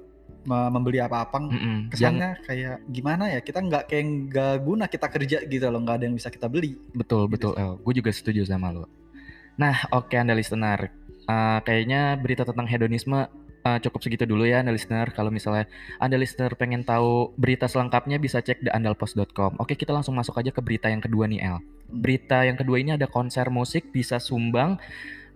membeli 0.47 1.03
apa-apa 1.03 1.51
mm-hmm. 1.51 1.79
kesannya 1.91 2.39
yang... 2.39 2.45
kayak 2.47 2.75
gimana 2.87 3.23
ya 3.27 3.39
kita 3.43 3.59
nggak 3.59 3.83
kayak 3.91 4.05
nggak 4.31 4.55
guna 4.63 4.85
kita 4.87 5.07
kerja 5.11 5.37
gitu 5.43 5.65
loh 5.67 5.83
nggak 5.83 5.99
ada 5.99 6.05
yang 6.07 6.15
bisa 6.15 6.31
kita 6.31 6.47
beli 6.47 6.79
betul 6.95 7.27
gitu. 7.27 7.51
betul 7.51 7.53
El 7.59 7.75
gue 7.83 7.93
juga 7.99 8.11
setuju 8.15 8.47
sama 8.47 8.71
lo 8.71 8.87
nah 9.59 9.75
oke 9.91 10.07
okay, 10.07 10.23
anda 10.23 10.31
listener 10.31 10.95
uh, 11.27 11.59
kayaknya 11.67 12.15
berita 12.15 12.47
tentang 12.47 12.71
hedonisme 12.71 13.27
uh, 13.65 13.79
cukup 13.81 13.99
segitu 14.03 14.23
dulu 14.29 14.45
ya 14.45 14.61
anda 14.61 14.75
listener 14.75 15.11
kalau 15.11 15.33
misalnya 15.33 15.65
anda 15.97 16.15
listener 16.15 16.53
pengen 16.55 16.83
tahu 16.83 17.33
berita 17.35 17.65
selengkapnya 17.65 18.19
bisa 18.19 18.39
cek 18.39 18.63
theandalpost.com 18.63 19.59
oke 19.59 19.73
kita 19.73 19.91
langsung 19.95 20.15
masuk 20.15 20.37
aja 20.37 20.51
ke 20.53 20.61
berita 20.63 20.87
yang 20.91 21.03
kedua 21.03 21.25
nih 21.25 21.39
El 21.41 21.57
berita 21.89 22.45
yang 22.45 22.55
kedua 22.55 22.77
ini 22.77 22.93
ada 22.95 23.09
konser 23.09 23.49
musik 23.49 23.89
bisa 23.89 24.21
sumbang 24.21 24.77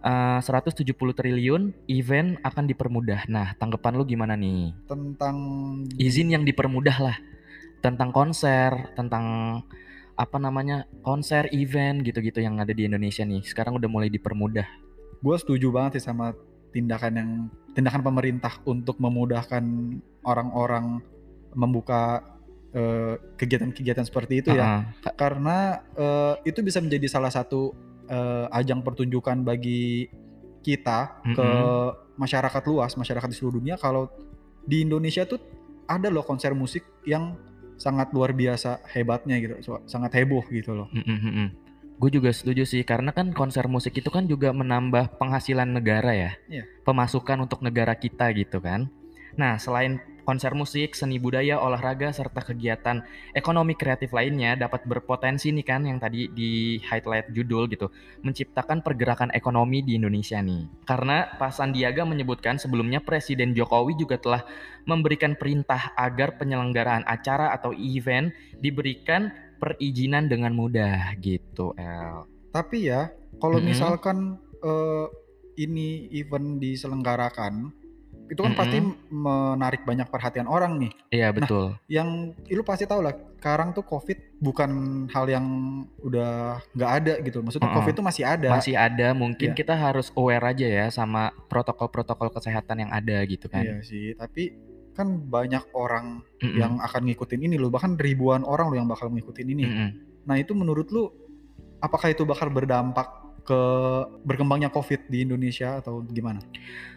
uh, 0.03 0.39
170 0.43 0.83
triliun 0.93 1.71
event 1.87 2.37
akan 2.43 2.63
dipermudah. 2.67 3.25
Nah, 3.31 3.55
tanggapan 3.57 3.95
lu 3.97 4.03
gimana 4.05 4.35
nih? 4.37 4.75
Tentang 4.85 5.37
izin 5.97 6.35
yang 6.35 6.43
dipermudah 6.43 6.97
lah. 6.99 7.17
Tentang 7.79 8.11
konser, 8.11 8.93
tentang 8.93 9.25
apa 10.13 10.37
namanya? 10.37 10.85
konser, 11.01 11.49
event 11.55 12.03
gitu-gitu 12.03 12.43
yang 12.43 12.59
ada 12.59 12.75
di 12.75 12.85
Indonesia 12.85 13.25
nih. 13.25 13.41
Sekarang 13.47 13.79
udah 13.79 13.89
mulai 13.89 14.11
dipermudah. 14.11 14.67
Gue 15.23 15.35
setuju 15.39 15.71
banget 15.71 15.99
sih 15.99 16.05
sama 16.11 16.35
tindakan 16.75 17.13
yang 17.15 17.31
tindakan 17.73 18.05
pemerintah 18.05 18.53
untuk 18.65 19.01
memudahkan 19.01 19.63
orang-orang 20.23 21.01
membuka 21.53 22.33
Eh, 22.73 23.15
kegiatan-kegiatan 23.37 24.01
uh, 24.01 24.09
seperti 24.09 24.41
itu 24.41 24.49
uh 24.49 24.57
-huh. 24.57 24.81
ya 24.81 25.13
karena 25.13 25.85
uh, 25.93 26.41
itu 26.41 26.57
bisa 26.65 26.81
menjadi 26.81 27.05
salah 27.05 27.29
satu 27.29 27.69
uh, 28.09 28.49
ajang 28.49 28.81
pertunjukan 28.81 29.45
bagi 29.45 30.09
kita 30.65 31.21
mm 31.21 31.21
-hmm. 31.21 31.35
ke 31.37 31.47
masyarakat 32.17 32.63
luas 32.65 32.97
masyarakat 32.97 33.29
di 33.29 33.37
seluruh 33.37 33.61
dunia 33.61 33.77
kalau 33.77 34.09
di 34.65 34.81
Indonesia 34.81 35.21
tuh 35.21 35.37
ada 35.85 36.09
loh 36.09 36.25
konser 36.25 36.57
musik 36.57 36.81
yang 37.05 37.37
sangat 37.77 38.09
luar 38.09 38.33
biasa 38.33 38.81
hebatnya 38.89 39.37
gitu 39.37 39.53
sangat 39.85 40.17
heboh 40.17 40.41
gitu 40.49 40.73
loh 40.73 40.89
mm 40.89 41.05
-hmm. 41.05 41.47
Gue 42.01 42.09
juga 42.09 42.33
setuju 42.33 42.65
sih 42.67 42.81
karena 42.83 43.13
kan 43.13 43.31
konser 43.31 43.65
musik 43.69 43.95
itu 43.95 44.09
kan 44.09 44.25
juga 44.25 44.51
menambah 44.51 45.17
penghasilan 45.21 45.69
negara 45.69 46.11
ya, 46.13 46.31
yeah. 46.49 46.65
pemasukan 46.83 47.45
untuk 47.45 47.61
negara 47.63 47.95
kita 47.95 48.33
gitu 48.35 48.59
kan. 48.59 48.89
Nah, 49.33 49.57
selain 49.57 49.97
konser 50.23 50.55
musik, 50.55 50.95
seni 50.95 51.19
budaya, 51.19 51.59
olahraga, 51.59 52.09
serta 52.15 52.39
kegiatan 52.41 53.03
ekonomi 53.35 53.75
kreatif 53.75 54.15
lainnya 54.15 54.55
dapat 54.55 54.87
berpotensi 54.87 55.51
nih 55.51 55.65
kan 55.67 55.83
yang 55.83 55.99
tadi 55.99 56.31
di 56.31 56.79
highlight 56.79 57.29
judul 57.35 57.67
gitu, 57.67 57.91
menciptakan 58.23 58.81
pergerakan 58.81 59.29
ekonomi 59.35 59.83
di 59.83 59.99
Indonesia 59.99 60.39
nih. 60.39 60.87
Karena 60.87 61.27
Pak 61.35 61.51
Sandiaga 61.51 62.07
menyebutkan 62.07 62.55
sebelumnya 62.57 63.03
Presiden 63.03 63.51
Jokowi 63.51 63.99
juga 63.99 64.15
telah 64.17 64.41
memberikan 64.87 65.35
perintah 65.35 65.91
agar 65.99 66.39
penyelenggaraan 66.39 67.03
acara 67.03 67.51
atau 67.51 67.75
event 67.75 68.31
diberikan 68.63 69.31
perizinan 69.63 70.27
dengan 70.27 70.51
mudah 70.51 71.15
gitu, 71.23 71.71
El. 71.79 72.27
Tapi 72.51 72.91
ya, 72.91 73.07
kalau 73.39 73.57
mm 73.57 73.63
-hmm. 73.63 73.71
misalkan 73.71 74.17
uh, 74.59 75.07
ini 75.55 76.11
event 76.11 76.59
diselenggarakan 76.59 77.71
itu 78.31 78.39
kan 78.39 78.55
mm 78.55 78.57
-hmm. 78.57 78.59
pasti 78.59 78.77
menarik 79.11 79.81
banyak 79.83 80.07
perhatian 80.07 80.47
orang 80.47 80.79
nih. 80.79 80.91
Iya 81.11 81.27
nah, 81.29 81.35
betul. 81.35 81.65
Nah, 81.75 81.87
yang 81.87 82.09
lu 82.49 82.63
pasti 82.63 82.87
tahu 82.87 83.03
lah, 83.03 83.13
sekarang 83.39 83.75
tuh 83.75 83.83
COVID 83.83 84.39
bukan 84.39 84.71
hal 85.11 85.25
yang 85.27 85.45
udah 86.01 86.59
nggak 86.71 86.91
ada 87.03 87.13
gitu. 87.23 87.39
Maksudnya 87.43 87.67
mm 87.67 87.71
-hmm. 87.71 87.79
COVID 87.83 87.93
tuh 87.95 88.05
masih 88.05 88.23
ada. 88.23 88.47
Masih 88.51 88.75
ada. 88.75 89.07
Mungkin 89.11 89.49
yeah. 89.53 89.57
kita 89.57 89.75
harus 89.75 90.09
aware 90.15 90.43
aja 90.43 90.67
ya 90.67 90.85
sama 90.91 91.31
protokol-protokol 91.51 92.31
kesehatan 92.31 92.87
yang 92.87 92.91
ada 92.91 93.17
gitu 93.27 93.47
kan. 93.51 93.63
Iya 93.63 93.79
sih. 93.83 94.15
Tapi 94.15 94.72
kan 94.93 95.19
banyak 95.27 95.65
orang 95.73 96.21
mm 96.21 96.45
-hmm. 96.45 96.57
yang 96.57 96.73
akan 96.79 97.01
ngikutin 97.09 97.41
ini 97.41 97.55
loh. 97.57 97.73
Bahkan 97.73 97.97
ribuan 97.99 98.45
orang 98.45 98.69
loh 98.71 98.77
yang 98.77 98.89
bakal 98.89 99.09
ngikutin 99.09 99.47
ini. 99.49 99.63
Mm 99.65 99.73
-hmm. 99.73 99.89
Nah 100.29 100.35
itu 100.39 100.55
menurut 100.55 100.87
lu, 100.93 101.09
apakah 101.83 102.13
itu 102.13 102.23
bakal 102.23 102.47
berdampak 102.53 103.23
ke 103.43 103.61
berkembangnya 104.23 104.71
COVID 104.71 105.11
di 105.11 105.27
Indonesia 105.27 105.83
atau 105.83 105.99
gimana? 106.07 106.39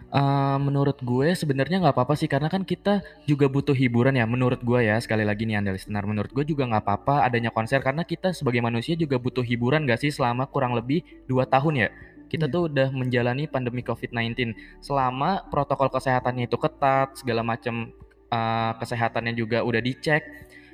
Uh, 0.07 0.55
menurut 0.63 1.03
gue 1.03 1.35
sebenarnya 1.35 1.83
nggak 1.83 1.91
apa-apa 1.99 2.15
sih 2.15 2.31
karena 2.31 2.47
kan 2.47 2.63
kita 2.63 3.03
juga 3.27 3.51
butuh 3.51 3.75
hiburan 3.75 4.15
ya 4.15 4.23
menurut 4.23 4.63
gue 4.63 4.87
ya 4.87 4.95
sekali 5.03 5.27
lagi 5.27 5.43
nih 5.51 5.59
anda 5.59 5.75
listener 5.75 6.07
menurut 6.07 6.31
gue 6.31 6.47
juga 6.47 6.63
nggak 6.63 6.79
apa-apa 6.79 7.27
adanya 7.27 7.51
konser 7.51 7.83
karena 7.83 8.07
kita 8.07 8.31
sebagai 8.31 8.63
manusia 8.63 8.95
juga 8.95 9.19
butuh 9.19 9.43
hiburan 9.43 9.83
gak 9.83 10.07
sih 10.07 10.15
selama 10.15 10.47
kurang 10.47 10.79
lebih 10.79 11.03
dua 11.27 11.43
tahun 11.51 11.75
ya 11.83 11.89
kita 12.37 12.47
hmm. 12.47 12.55
tuh 12.55 12.63
udah 12.69 12.89
menjalani 12.93 13.49
pandemi 13.49 13.81
COVID-19 13.81 14.53
selama 14.85 15.49
protokol 15.49 15.89
kesehatannya 15.89 16.45
itu 16.47 16.61
ketat 16.61 17.17
segala 17.17 17.41
macam 17.41 17.91
uh, 18.31 18.77
kesehatannya 18.77 19.33
juga 19.33 19.65
udah 19.65 19.81
dicek 19.81 20.23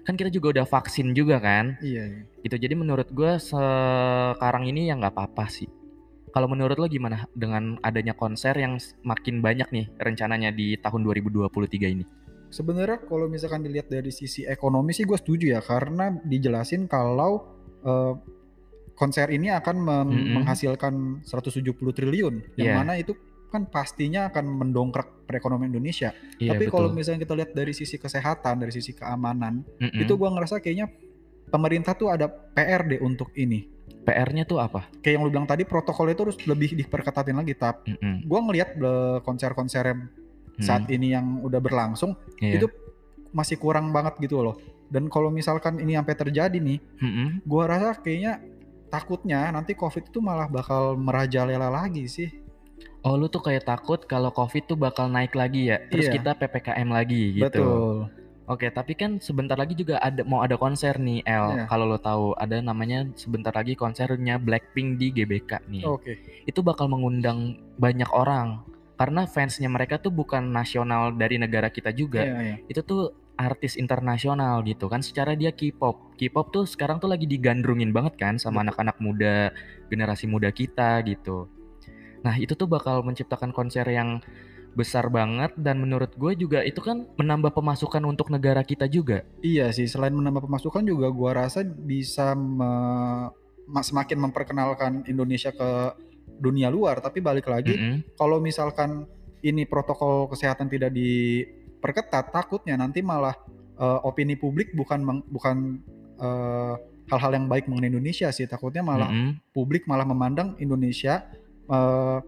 kan 0.03 0.19
kita 0.19 0.35
juga 0.35 0.59
udah 0.59 0.67
vaksin 0.67 1.15
juga 1.15 1.39
kan 1.39 1.79
iya, 1.79 2.11
iya. 2.11 2.23
gitu 2.43 2.59
jadi 2.59 2.75
menurut 2.75 3.07
gue 3.15 3.39
sekarang 3.39 4.67
ini 4.67 4.91
ya 4.91 4.99
nggak 4.99 5.15
apa-apa 5.15 5.47
sih 5.47 5.71
kalau 6.33 6.49
menurut 6.49 6.81
lo 6.81 6.89
gimana 6.89 7.29
dengan 7.37 7.77
adanya 7.85 8.17
konser 8.17 8.57
yang 8.57 8.81
makin 9.05 9.45
banyak 9.45 9.69
nih 9.69 9.87
rencananya 10.01 10.49
di 10.49 10.81
tahun 10.81 11.05
2023 11.05 11.93
ini? 11.93 12.05
Sebenarnya 12.49 13.05
kalau 13.05 13.29
misalkan 13.29 13.61
dilihat 13.61 13.93
dari 13.93 14.09
sisi 14.09 14.49
ekonomi 14.49 14.97
sih 14.97 15.05
gue 15.05 15.17
setuju 15.21 15.57
ya 15.57 15.61
karena 15.61 16.17
dijelasin 16.25 16.89
kalau 16.89 17.53
uh, 17.85 18.17
konser 18.95 19.29
ini 19.33 19.49
akan 19.51 19.77
mm 19.83 19.89
-hmm. 19.89 20.33
menghasilkan 20.41 20.95
170 21.25 21.75
triliun 21.75 22.35
yang 22.61 22.69
yeah. 22.73 22.77
mana 22.77 23.01
itu 23.01 23.17
kan 23.53 23.69
pastinya 23.69 24.33
akan 24.33 24.49
mendongkrak 24.49 25.29
perekonomian 25.29 25.77
Indonesia. 25.77 26.17
Yeah, 26.41 26.57
Tapi 26.57 26.73
kalau 26.73 26.89
misalnya 26.89 27.21
kita 27.29 27.37
lihat 27.37 27.51
dari 27.53 27.77
sisi 27.77 28.01
kesehatan, 28.01 28.65
dari 28.65 28.73
sisi 28.73 28.97
keamanan, 28.97 29.61
mm 29.77 29.93
-hmm. 29.93 30.03
itu 30.09 30.13
gue 30.17 30.29
ngerasa 30.33 30.57
kayaknya 30.65 30.89
pemerintah 31.53 31.93
tuh 31.93 32.09
ada 32.09 32.33
PR 32.33 32.89
deh 32.89 33.05
untuk 33.05 33.29
ini 33.37 33.69
PR-nya 34.03 34.45
tuh 34.45 34.59
apa? 34.59 34.91
Kayak 35.01 35.15
yang 35.15 35.23
lu 35.23 35.31
bilang 35.31 35.47
tadi 35.47 35.63
protokol 35.63 36.11
itu 36.11 36.27
harus 36.27 36.39
lebih 36.43 36.75
diperketatin 36.75 37.39
lagi 37.39 37.55
tapi 37.55 37.95
mm 37.95 37.99
-hmm. 38.01 38.17
gue 38.27 38.41
ngelihat 38.51 38.71
konser-konser 39.23 39.95
mm. 39.95 40.63
saat 40.65 40.91
ini 40.91 41.15
yang 41.15 41.39
udah 41.45 41.63
berlangsung 41.63 42.19
yeah. 42.43 42.59
itu 42.59 42.67
masih 43.31 43.57
kurang 43.57 43.95
banget 43.95 44.19
gitu 44.21 44.43
loh. 44.43 44.59
Dan 44.93 45.09
kalau 45.09 45.33
misalkan 45.33 45.81
ini 45.81 45.97
sampai 45.97 46.15
terjadi 46.19 46.59
nih, 46.59 46.79
mm 46.83 47.11
-hmm. 47.11 47.29
gue 47.49 47.63
rasa 47.65 47.97
kayaknya 47.97 48.45
takutnya 48.93 49.49
nanti 49.49 49.73
COVID 49.73 50.13
itu 50.13 50.21
malah 50.21 50.53
bakal 50.53 51.01
merajalela 51.01 51.73
lagi 51.73 52.05
sih. 52.05 52.29
Oh 53.03 53.17
lu 53.17 53.27
tuh 53.33 53.41
kayak 53.41 53.65
takut 53.65 54.05
kalau 54.05 54.29
COVID 54.31 54.69
tuh 54.69 54.79
bakal 54.79 55.09
naik 55.09 55.33
lagi 55.33 55.73
ya, 55.73 55.81
terus 55.91 56.07
yeah. 56.07 56.15
kita 56.21 56.31
ppkm 56.37 56.89
lagi 56.93 57.41
gitu. 57.41 57.49
Betul. 57.49 57.97
Oke, 58.51 58.69
tapi 58.69 58.99
kan 58.99 59.23
sebentar 59.23 59.55
lagi 59.55 59.73
juga 59.73 60.03
ada 60.03 60.27
mau 60.27 60.43
ada 60.43 60.59
konser 60.59 60.99
nih, 60.99 61.25
El. 61.25 61.63
Yeah. 61.63 61.67
Kalau 61.71 61.89
lo 61.89 61.99
tahu, 61.99 62.37
ada 62.37 62.59
namanya 62.61 63.07
sebentar 63.17 63.55
lagi 63.55 63.79
konsernya 63.79 64.37
Blackpink 64.37 64.99
di 65.01 65.15
GBK 65.15 65.67
nih. 65.73 65.83
Oke. 65.89 66.19
Okay. 66.21 66.47
Itu 66.47 66.61
bakal 66.61 66.91
mengundang 66.91 67.59
banyak 67.79 68.11
orang 68.13 68.61
karena 69.01 69.27
fansnya 69.27 69.67
mereka 69.67 69.99
tuh 69.99 70.15
bukan 70.15 70.53
nasional 70.53 71.15
dari 71.15 71.39
negara 71.41 71.73
kita 71.73 71.91
juga. 71.91 72.23
Yeah, 72.23 72.43
yeah. 72.55 72.59
Itu 72.71 72.87
tuh 72.87 73.03
artis 73.41 73.81
internasional 73.81 74.61
gitu 74.63 74.87
kan 74.87 75.01
secara 75.01 75.33
dia 75.35 75.51
K-pop. 75.51 76.15
K-pop 76.17 76.53
tuh 76.53 76.65
sekarang 76.69 77.01
tuh 77.01 77.11
lagi 77.11 77.25
digandrungin 77.25 77.91
banget 77.91 78.15
kan 78.21 78.35
sama 78.37 78.63
anak-anak 78.63 78.97
muda, 79.01 79.51
generasi 79.89 80.29
muda 80.29 80.53
kita 80.53 81.01
gitu. 81.09 81.49
Nah, 82.23 82.39
itu 82.39 82.55
tuh 82.55 82.71
bakal 82.71 83.03
menciptakan 83.03 83.51
konser 83.51 83.83
yang 83.91 84.23
besar 84.73 85.13
banget 85.13 85.53
dan 85.61 85.85
menurut 85.85 86.17
gue 86.17 86.33
juga 86.33 86.65
itu 86.65 86.81
kan 86.81 87.05
menambah 87.21 87.53
pemasukan 87.53 88.01
untuk 88.09 88.33
negara 88.33 88.65
kita 88.65 88.89
juga. 88.89 89.21
Iya 89.45 89.69
sih, 89.69 89.85
selain 89.85 90.17
menambah 90.17 90.49
pemasukan 90.49 90.81
juga 90.89 91.13
gue 91.13 91.31
rasa 91.33 91.61
bisa 91.65 92.33
me 92.33 92.73
semakin 93.69 94.19
memperkenalkan 94.29 94.93
Indonesia 95.07 95.53
ke 95.53 95.93
dunia 96.41 96.73
luar. 96.73 97.05
Tapi 97.05 97.21
balik 97.21 97.53
lagi, 97.53 97.77
mm 97.77 97.83
-hmm. 97.85 97.99
kalau 98.17 98.41
misalkan 98.41 99.05
ini 99.45 99.69
protokol 99.69 100.31
kesehatan 100.33 100.73
tidak 100.73 100.95
diperketat, 101.83 102.31
takutnya 102.31 102.79
nanti 102.79 103.03
malah 103.03 103.35
uh, 103.83 103.99
opini 104.07 104.39
publik 104.39 104.71
bukan 104.79 105.03
bukan 105.27 105.83
uh, 106.23 106.79
hal-hal 107.11 107.35
yang 107.35 107.51
baik 107.51 107.67
mengenai 107.67 107.91
Indonesia 107.91 108.31
sih. 108.31 108.47
Takutnya 108.47 108.87
malah 108.87 109.11
mm 109.11 109.19
-hmm. 109.19 109.33
publik 109.51 109.91
malah 109.91 110.07
memandang 110.07 110.55
Indonesia 110.63 111.27
uh, 111.67 112.23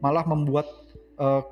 malah 0.00 0.24
membuat 0.24 0.64
uh, 1.20 1.44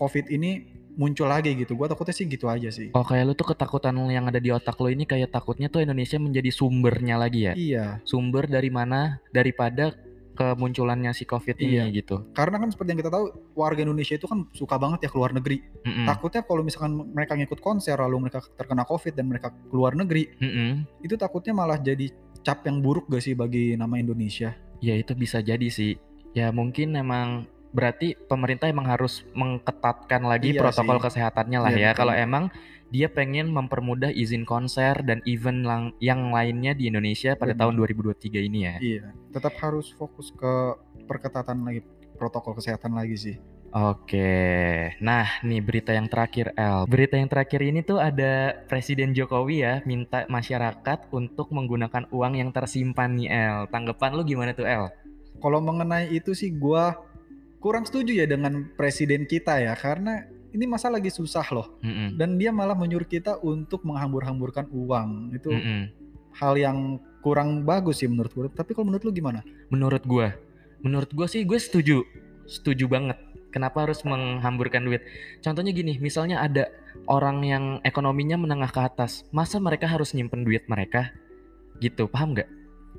COVID 0.00 0.32
ini 0.32 0.80
muncul 0.96 1.28
lagi 1.28 1.52
gitu. 1.52 1.76
Gua 1.76 1.92
takutnya 1.92 2.16
sih 2.16 2.24
gitu 2.24 2.48
aja 2.48 2.72
sih. 2.72 2.88
Oh 2.96 3.04
kayak 3.04 3.28
lu 3.28 3.34
tuh 3.36 3.52
ketakutan 3.52 3.92
yang 4.08 4.24
ada 4.24 4.40
di 4.40 4.48
otak 4.48 4.80
lu 4.80 4.88
ini 4.88 5.04
kayak 5.04 5.28
takutnya 5.28 5.68
tuh 5.68 5.84
Indonesia 5.84 6.16
menjadi 6.16 6.48
sumbernya 6.48 7.20
lagi 7.20 7.52
ya? 7.52 7.52
Iya. 7.52 7.86
Sumber 8.08 8.48
dari 8.48 8.72
mana 8.72 9.20
daripada 9.28 9.92
kemunculannya 10.34 11.14
si 11.14 11.24
COVID 11.24 11.56
iya. 11.62 11.86
ini 11.86 12.02
gitu. 12.02 12.28
Karena 12.34 12.58
kan 12.58 12.68
seperti 12.74 12.94
yang 12.94 13.00
kita 13.00 13.12
tahu 13.14 13.24
warga 13.54 13.80
Indonesia 13.86 14.14
itu 14.18 14.26
kan 14.26 14.50
suka 14.50 14.76
banget 14.76 15.06
ya 15.06 15.10
keluar 15.10 15.30
negeri. 15.30 15.62
Mm 15.86 15.92
-mm. 15.94 16.06
Takutnya 16.10 16.42
kalau 16.42 16.62
misalkan 16.66 16.92
mereka 17.14 17.38
ngikut 17.38 17.60
konser 17.62 17.96
lalu 17.96 18.28
mereka 18.28 18.42
terkena 18.58 18.82
COVID 18.84 19.14
dan 19.14 19.26
mereka 19.30 19.48
keluar 19.70 19.94
negeri, 19.94 20.34
mm 20.36 20.50
-mm. 20.50 20.70
itu 21.06 21.14
takutnya 21.14 21.54
malah 21.54 21.78
jadi 21.78 22.10
cap 22.44 22.66
yang 22.68 22.84
buruk 22.84 23.08
gak 23.08 23.24
sih 23.24 23.32
bagi 23.32 23.78
nama 23.78 23.96
Indonesia? 23.96 24.52
Ya 24.84 24.94
itu 24.98 25.16
bisa 25.16 25.40
jadi 25.40 25.66
sih. 25.72 25.96
Ya 26.36 26.50
mungkin 26.50 26.92
memang 26.92 27.48
berarti 27.74 28.14
pemerintah 28.14 28.70
emang 28.70 28.86
harus 28.86 29.26
mengketatkan 29.34 30.22
lagi 30.22 30.54
iya 30.54 30.62
protokol 30.62 31.02
sih. 31.02 31.04
kesehatannya 31.10 31.58
lah 31.58 31.72
iya, 31.74 31.90
ya. 31.90 31.98
Kalau 31.98 32.14
emang 32.14 32.46
dia 32.92 33.08
pengen 33.08 33.50
mempermudah 33.50 34.12
izin 34.12 34.44
konser 34.44 35.00
dan 35.02 35.24
event 35.24 35.64
lang 35.64 35.84
yang 35.98 36.32
lainnya 36.32 36.76
di 36.76 36.88
Indonesia 36.88 37.34
pada 37.34 37.56
Benar. 37.56 37.70
tahun 37.70 37.74
2023 38.16 38.48
ini 38.48 38.58
ya. 38.64 38.74
Iya, 38.80 39.04
tetap 39.32 39.54
harus 39.60 39.92
fokus 39.94 40.32
ke 40.34 40.78
perketatan 41.08 41.64
lagi 41.64 41.80
protokol 42.16 42.56
kesehatan 42.58 42.94
lagi 42.94 43.16
sih. 43.16 43.36
Oke, 43.74 44.94
nah 45.02 45.26
nih 45.42 45.58
berita 45.58 45.90
yang 45.90 46.06
terakhir 46.06 46.54
El. 46.54 46.86
Berita 46.86 47.18
yang 47.18 47.26
terakhir 47.26 47.58
ini 47.58 47.82
tuh 47.82 47.98
ada 47.98 48.54
Presiden 48.70 49.10
Jokowi 49.10 49.66
ya 49.66 49.74
minta 49.82 50.30
masyarakat 50.30 51.10
untuk 51.10 51.50
menggunakan 51.50 52.06
uang 52.14 52.38
yang 52.38 52.54
tersimpan 52.54 53.18
nih 53.18 53.34
El. 53.34 53.58
Tanggapan 53.74 54.14
lu 54.14 54.22
gimana 54.22 54.54
tuh 54.54 54.70
El? 54.70 54.94
Kalau 55.42 55.58
mengenai 55.58 56.06
itu 56.14 56.38
sih 56.38 56.54
gue 56.54 56.84
kurang 57.58 57.82
setuju 57.82 58.22
ya 58.22 58.26
dengan 58.30 58.70
presiden 58.78 59.26
kita 59.26 59.58
ya 59.58 59.74
karena 59.74 60.22
ini 60.54 60.64
masa 60.70 60.86
lagi 60.86 61.10
susah 61.10 61.44
loh. 61.50 61.74
Mm 61.82 61.92
-mm. 61.92 62.08
dan 62.14 62.30
dia 62.38 62.54
malah 62.54 62.78
menyuruh 62.78 63.06
kita 63.10 63.42
untuk 63.42 63.82
menghambur-hamburkan 63.82 64.70
uang. 64.70 65.34
Itu 65.34 65.50
mm 65.50 65.60
-mm. 65.60 65.80
hal 66.38 66.54
yang 66.54 66.78
kurang 67.20 67.66
bagus 67.66 68.04
sih 68.04 68.08
menurut 68.08 68.30
gue 68.36 68.52
tapi 68.52 68.76
kalau 68.76 68.86
menurut 68.92 69.02
lu 69.02 69.12
gimana? 69.12 69.40
Menurut 69.72 70.04
gue 70.04 70.28
menurut 70.84 71.10
gue 71.10 71.26
sih 71.26 71.42
gue 71.42 71.56
setuju. 71.56 72.04
Setuju 72.44 72.84
banget. 72.86 73.16
Kenapa 73.48 73.88
harus 73.88 74.04
menghamburkan 74.04 74.84
duit? 74.84 75.00
Contohnya 75.40 75.72
gini 75.72 75.96
misalnya 75.96 76.44
ada 76.44 76.68
orang 77.08 77.40
yang 77.42 77.64
ekonominya 77.80 78.36
menengah 78.36 78.68
ke 78.68 78.80
atas 78.84 79.24
masa 79.32 79.56
mereka 79.56 79.88
harus 79.88 80.12
nyimpen 80.12 80.44
duit 80.44 80.68
mereka? 80.68 81.10
Gitu 81.80 82.04
paham 82.12 82.36
nggak? 82.36 82.50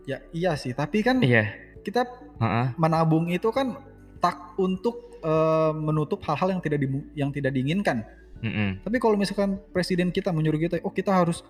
Ya 0.09 0.25
iya 0.33 0.57
sih. 0.57 0.73
Tapi 0.73 1.05
kan 1.05 1.21
iya. 1.21 1.53
kita 1.85 2.09
uh 2.41 2.43
-uh. 2.43 2.67
menabung 2.81 3.29
itu 3.29 3.53
kan 3.53 3.77
tak 4.17 4.57
untuk 4.57 5.14
uh, 5.25 5.73
menutup 5.73 6.21
hal-hal 6.29 6.53
yang 6.53 6.61
tidak 6.61 6.79
di, 6.85 6.87
yang 7.17 7.29
tidak 7.33 7.51
diinginkan. 7.57 8.05
Mm-hmm. 8.45 8.85
Tapi 8.85 8.97
kalau 9.01 9.17
misalkan 9.17 9.57
presiden 9.73 10.13
kita 10.13 10.29
menyuruh 10.29 10.61
kita, 10.61 10.77
oh 10.85 10.93
kita 10.93 11.09
harus 11.09 11.41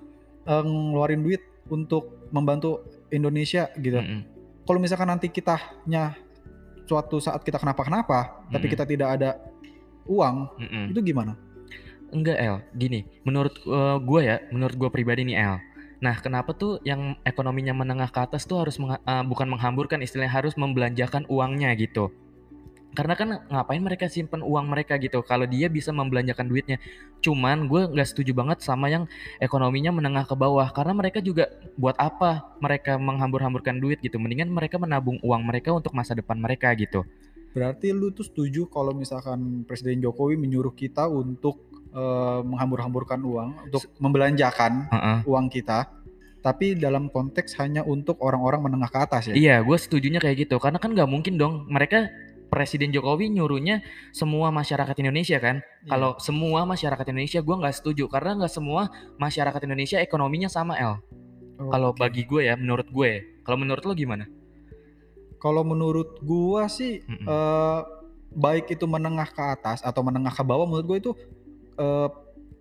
uh, 0.47 0.63
ngeluarin 0.63 1.19
duit 1.21 1.43
untuk 1.67 2.29
membantu 2.31 2.87
Indonesia 3.11 3.67
gitu. 3.75 3.99
Mm-hmm. 3.99 4.21
Kalau 4.63 4.79
misalkan 4.79 5.11
nanti 5.11 5.27
kitanya 5.27 6.15
suatu 6.87 7.19
saat 7.19 7.43
kita 7.43 7.59
kenapa-kenapa, 7.59 8.47
mm-hmm. 8.47 8.53
tapi 8.55 8.65
kita 8.71 8.83
tidak 8.87 9.09
ada 9.19 9.29
uang, 10.07 10.55
mm-hmm. 10.55 10.85
itu 10.95 10.99
gimana? 11.03 11.33
Enggak 12.13 12.37
El, 12.39 12.55
gini, 12.77 13.03
menurut 13.27 13.59
uh, 13.67 13.99
gue 13.99 14.21
ya, 14.23 14.39
menurut 14.53 14.77
gue 14.77 14.89
pribadi 14.93 15.27
nih 15.27 15.37
El. 15.41 15.57
Nah, 15.99 16.15
kenapa 16.21 16.53
tuh 16.53 16.77
yang 16.85 17.17
ekonominya 17.25 17.73
menengah 17.73 18.13
ke 18.13 18.19
atas 18.21 18.45
tuh 18.45 18.61
harus 18.61 18.77
meng, 18.77 18.93
uh, 18.93 19.23
bukan 19.25 19.49
menghamburkan, 19.49 19.99
istilahnya 20.05 20.31
harus 20.31 20.53
membelanjakan 20.53 21.25
uangnya 21.25 21.73
gitu. 21.75 22.13
Karena 22.95 23.13
kan 23.13 23.27
ngapain 23.51 23.83
mereka 23.83 24.07
simpen 24.07 24.39
uang 24.39 24.71
mereka 24.71 24.95
gitu 24.95 25.19
kalau 25.21 25.43
dia 25.43 25.67
bisa 25.67 25.91
membelanjakan 25.91 26.47
duitnya. 26.47 26.77
Cuman 27.19 27.67
gue 27.67 27.91
nggak 27.91 28.07
setuju 28.07 28.31
banget 28.31 28.63
sama 28.63 28.87
yang 28.87 29.05
ekonominya 29.43 29.91
menengah 29.91 30.23
ke 30.23 30.33
bawah 30.33 30.71
karena 30.71 30.95
mereka 30.95 31.19
juga 31.19 31.51
buat 31.75 31.99
apa 31.99 32.55
mereka 32.63 32.95
menghambur-hamburkan 32.95 33.77
duit 33.77 33.99
gitu. 33.99 34.15
Mendingan 34.15 34.47
mereka 34.49 34.79
menabung 34.79 35.19
uang 35.19 35.43
mereka 35.43 35.75
untuk 35.75 35.91
masa 35.91 36.15
depan 36.15 36.39
mereka 36.39 36.71
gitu. 36.73 37.03
Berarti 37.51 37.91
lu 37.91 38.11
tuh 38.11 38.27
setuju 38.27 38.67
kalau 38.67 38.91
misalkan 38.91 39.63
Presiden 39.67 40.03
Jokowi 40.03 40.35
menyuruh 40.35 40.75
kita 40.75 41.07
untuk 41.07 41.59
uh, 41.95 42.43
menghambur-hamburkan 42.43 43.19
uang 43.19 43.49
untuk 43.71 43.83
membelanjakan 43.99 44.87
uh 44.91 44.95
-uh. 44.95 45.17
uang 45.23 45.47
kita 45.47 45.87
tapi 46.45 46.77
dalam 46.77 47.09
konteks 47.09 47.57
hanya 47.57 47.81
untuk 47.81 48.21
orang-orang 48.21 48.69
menengah 48.69 48.93
ke 48.93 48.99
atas 49.01 49.23
ya. 49.25 49.33
Iya, 49.33 49.55
gue 49.65 49.77
setujunya 49.81 50.21
kayak 50.21 50.45
gitu. 50.45 50.61
Karena 50.61 50.77
kan 50.77 50.93
nggak 50.93 51.09
mungkin 51.09 51.41
dong 51.41 51.65
mereka 51.65 52.05
Presiden 52.45 52.93
Jokowi 52.93 53.33
nyuruhnya 53.33 53.81
semua 54.15 54.53
masyarakat 54.53 54.95
Indonesia 55.01 55.37
kan. 55.41 55.59
Iya. 55.59 55.89
Kalau 55.91 56.11
semua 56.21 56.63
masyarakat 56.63 57.05
Indonesia 57.11 57.39
gue 57.41 57.55
nggak 57.55 57.75
setuju 57.75 58.07
karena 58.07 58.37
nggak 58.43 58.53
semua 58.53 58.87
masyarakat 59.17 59.61
Indonesia 59.65 59.97
ekonominya 59.99 60.47
sama 60.47 60.77
El. 60.77 61.01
Oh, 61.55 61.71
Kalau 61.71 61.95
okay. 61.95 62.01
bagi 62.05 62.23
gue 62.27 62.41
ya, 62.51 62.55
menurut 62.59 62.87
gue. 62.91 63.41
Kalau 63.43 63.57
menurut 63.59 63.83
lo 63.87 63.93
gimana? 63.95 64.25
Kalau 65.39 65.63
menurut 65.63 66.19
gue 66.23 66.63
sih 66.71 67.03
mm 67.05 67.15
-mm. 67.21 67.25
Uh, 67.27 67.81
baik 68.35 68.67
itu 68.75 68.83
menengah 68.83 69.31
ke 69.31 69.43
atas 69.43 69.79
atau 69.79 70.03
menengah 70.03 70.33
ke 70.33 70.43
bawah, 70.43 70.67
menurut 70.67 70.85
gue 70.85 70.97
itu 70.99 71.11
uh, 71.79 72.11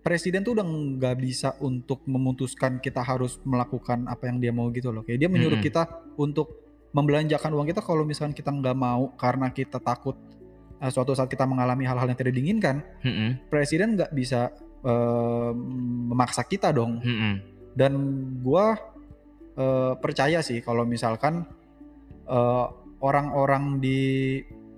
presiden 0.05 0.45
tuh 0.47 0.55
udah 0.55 0.67
nggak 0.67 1.17
bisa 1.19 1.57
untuk 1.65 2.05
memutuskan 2.05 2.79
kita 2.79 3.01
harus 3.01 3.41
melakukan 3.43 4.05
apa 4.07 4.31
yang 4.31 4.39
dia 4.39 4.53
mau 4.55 4.71
gitu 4.71 4.95
loh. 4.95 5.03
Kayak 5.03 5.27
dia 5.27 5.31
menyuruh 5.33 5.59
-hmm. 5.59 5.67
kita 5.67 5.83
untuk 6.21 6.64
membelanjakan 6.95 7.51
uang 7.51 7.67
kita 7.67 7.83
kalau 7.83 8.07
misalkan 8.07 8.33
kita 8.33 8.55
nggak 8.55 8.77
mau 8.79 9.11
karena 9.19 9.51
kita 9.51 9.83
takut 9.83 10.15
uh, 10.79 10.91
suatu 10.95 11.13
saat 11.13 11.27
kita 11.27 11.43
mengalami 11.43 11.83
hal-hal 11.85 12.07
yang 12.07 12.19
tidak 12.19 12.35
diinginkan, 12.39 12.87
-hmm. 13.03 13.51
presiden 13.51 13.99
nggak 13.99 14.15
bisa 14.15 14.55
uh, 14.87 15.51
memaksa 16.09 16.47
kita 16.47 16.71
dong. 16.71 17.03
-hmm. 17.03 17.35
Dan 17.75 17.93
gua 18.41 18.79
uh, 19.59 19.99
percaya 19.99 20.39
sih 20.41 20.63
kalau 20.63 20.87
misalkan 20.87 21.43
orang-orang 23.05 23.77
uh, 23.77 23.79
di 23.83 24.01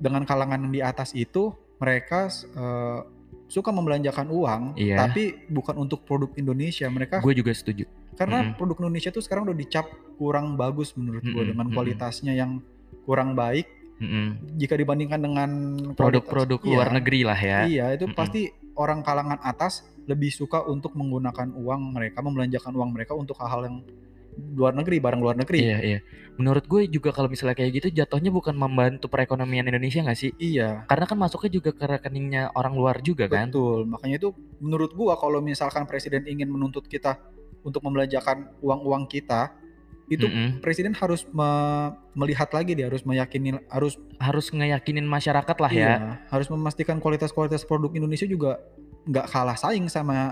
dengan 0.01 0.27
kalangan 0.27 0.67
di 0.73 0.83
atas 0.83 1.15
itu 1.15 1.55
mereka 1.79 2.27
uh, 2.57 3.07
suka 3.47 3.71
membelanjakan 3.71 4.27
uang, 4.27 4.63
iya. 4.75 5.07
tapi 5.07 5.47
bukan 5.47 5.79
untuk 5.79 6.03
produk 6.03 6.35
Indonesia. 6.35 6.91
Mereka 6.91 7.23
Gue 7.23 7.37
juga 7.37 7.55
setuju. 7.55 7.87
Karena 8.17 8.39
mm 8.43 8.47
-hmm. 8.51 8.57
produk 8.59 8.77
Indonesia 8.85 9.11
tuh 9.13 9.23
sekarang 9.23 9.47
udah 9.47 9.57
dicap 9.57 9.87
kurang 10.17 10.57
bagus 10.57 10.97
menurut 10.97 11.21
mm 11.21 11.29
-hmm. 11.31 11.37
gue 11.37 11.45
dengan 11.53 11.67
kualitasnya 11.71 12.33
yang 12.33 12.65
kurang 13.05 13.37
baik. 13.37 13.69
Mm 14.01 14.09
-hmm. 14.09 14.27
Jika 14.61 14.75
dibandingkan 14.77 15.21
dengan 15.21 15.51
produk-produk 15.97 16.61
luar 16.65 16.89
iya, 16.91 16.97
negeri 17.01 17.21
lah 17.25 17.39
ya. 17.39 17.61
Iya, 17.69 17.87
itu 17.97 18.05
mm 18.09 18.13
-hmm. 18.13 18.19
pasti 18.19 18.41
orang 18.77 19.01
kalangan 19.01 19.41
atas 19.41 19.85
lebih 20.07 20.31
suka 20.31 20.63
untuk 20.65 20.95
menggunakan 20.95 21.53
uang 21.57 21.97
mereka, 21.97 22.23
membelanjakan 22.23 22.73
uang 22.77 22.91
mereka 22.95 23.13
untuk 23.17 23.37
hal-hal 23.41 23.67
yang 23.67 23.77
luar 24.37 24.77
negeri, 24.77 25.01
barang 25.01 25.21
luar 25.21 25.37
negeri. 25.41 25.61
Iya, 25.65 25.79
iya. 25.81 25.99
Menurut 26.37 26.69
gue 26.69 26.85
juga 26.93 27.09
kalau 27.09 27.33
misalnya 27.33 27.57
kayak 27.57 27.73
gitu 27.81 27.89
jatuhnya 27.89 28.29
bukan 28.29 28.53
membantu 28.53 29.09
perekonomian 29.09 29.65
Indonesia 29.65 30.05
nggak 30.05 30.19
sih? 30.21 30.31
Iya. 30.37 30.85
Karena 30.85 31.09
kan 31.09 31.17
masuknya 31.17 31.51
juga 31.57 31.71
ke 31.73 31.85
rekeningnya 31.89 32.53
orang 32.53 32.77
luar 32.77 33.01
juga 33.01 33.25
kan? 33.27 33.49
Betul. 33.49 33.89
Makanya 33.89 34.17
itu 34.21 34.29
menurut 34.61 34.93
gue 34.93 35.15
kalau 35.17 35.41
misalkan 35.41 35.89
presiden 35.89 36.29
ingin 36.29 36.53
menuntut 36.53 36.85
kita 36.85 37.17
untuk 37.67 37.83
membelanjakan 37.83 38.55
uang-uang 38.63 39.11
kita, 39.11 39.51
itu 40.07 40.27
mm 40.27 40.33
-hmm. 40.33 40.49
presiden 40.63 40.95
harus 40.95 41.27
me 41.35 41.51
melihat 42.15 42.47
lagi 42.55 42.79
dia 42.79 42.87
harus 42.87 43.03
meyakini 43.03 43.59
harus 43.67 43.99
harus 44.23 44.47
ngeyakinin 44.55 45.03
masyarakat 45.03 45.57
lah 45.59 45.73
ya. 45.75 45.79
iya, 45.79 45.91
ya. 45.99 46.13
Harus 46.31 46.47
memastikan 46.47 47.03
kualitas-kualitas 47.03 47.67
produk 47.67 47.91
Indonesia 47.91 48.25
juga 48.25 48.63
nggak 49.07 49.27
kalah 49.31 49.59
saing 49.59 49.87
sama 49.91 50.31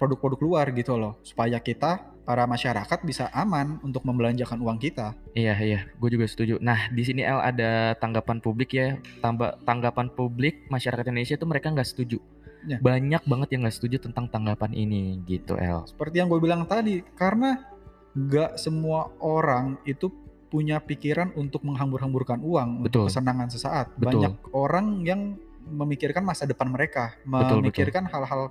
produk-produk 0.00 0.40
mm 0.40 0.44
-hmm. 0.44 0.52
luar 0.56 0.66
gitu 0.72 0.96
loh 0.96 1.20
supaya 1.20 1.60
kita 1.60 2.10
para 2.30 2.46
masyarakat 2.46 2.98
bisa 3.02 3.26
aman 3.34 3.82
untuk 3.82 4.06
membelanjakan 4.06 4.60
uang 4.62 4.78
kita. 4.78 5.18
Iya 5.34 5.56
iya, 5.58 5.80
gue 5.98 6.10
juga 6.14 6.30
setuju. 6.30 6.62
Nah 6.62 6.86
di 6.94 7.02
sini 7.02 7.26
El 7.26 7.42
ada 7.42 7.98
tanggapan 7.98 8.38
publik 8.38 8.70
ya, 8.70 9.02
tambah 9.18 9.58
tanggapan 9.66 10.12
publik 10.14 10.68
masyarakat 10.70 11.10
Indonesia 11.10 11.34
itu 11.34 11.46
mereka 11.48 11.74
nggak 11.74 11.90
setuju. 11.90 12.22
Ya. 12.68 12.78
Banyak 12.80 13.24
banget 13.24 13.48
yang 13.56 13.64
nggak 13.64 13.76
setuju 13.76 13.96
tentang 14.04 14.28
tanggapan 14.28 14.72
ini 14.76 15.20
gitu 15.24 15.56
El. 15.56 15.88
Seperti 15.88 16.20
yang 16.20 16.28
gue 16.28 16.40
bilang 16.40 16.68
tadi, 16.68 17.00
karena 17.16 17.56
nggak 18.12 18.58
semua 18.58 19.12
orang 19.22 19.78
itu 19.86 20.10
punya 20.50 20.82
pikiran 20.82 21.30
untuk 21.38 21.62
menghambur-hamburkan 21.62 22.42
uang 22.42 22.84
betul. 22.84 23.06
untuk 23.06 23.14
kesenangan 23.14 23.48
sesaat. 23.48 23.86
Betul. 23.94 24.18
Banyak 24.18 24.34
orang 24.50 24.86
yang 25.06 25.20
memikirkan 25.70 26.26
masa 26.26 26.44
depan 26.44 26.66
mereka, 26.66 27.14
betul, 27.22 27.62
memikirkan 27.62 28.10
hal-hal 28.10 28.50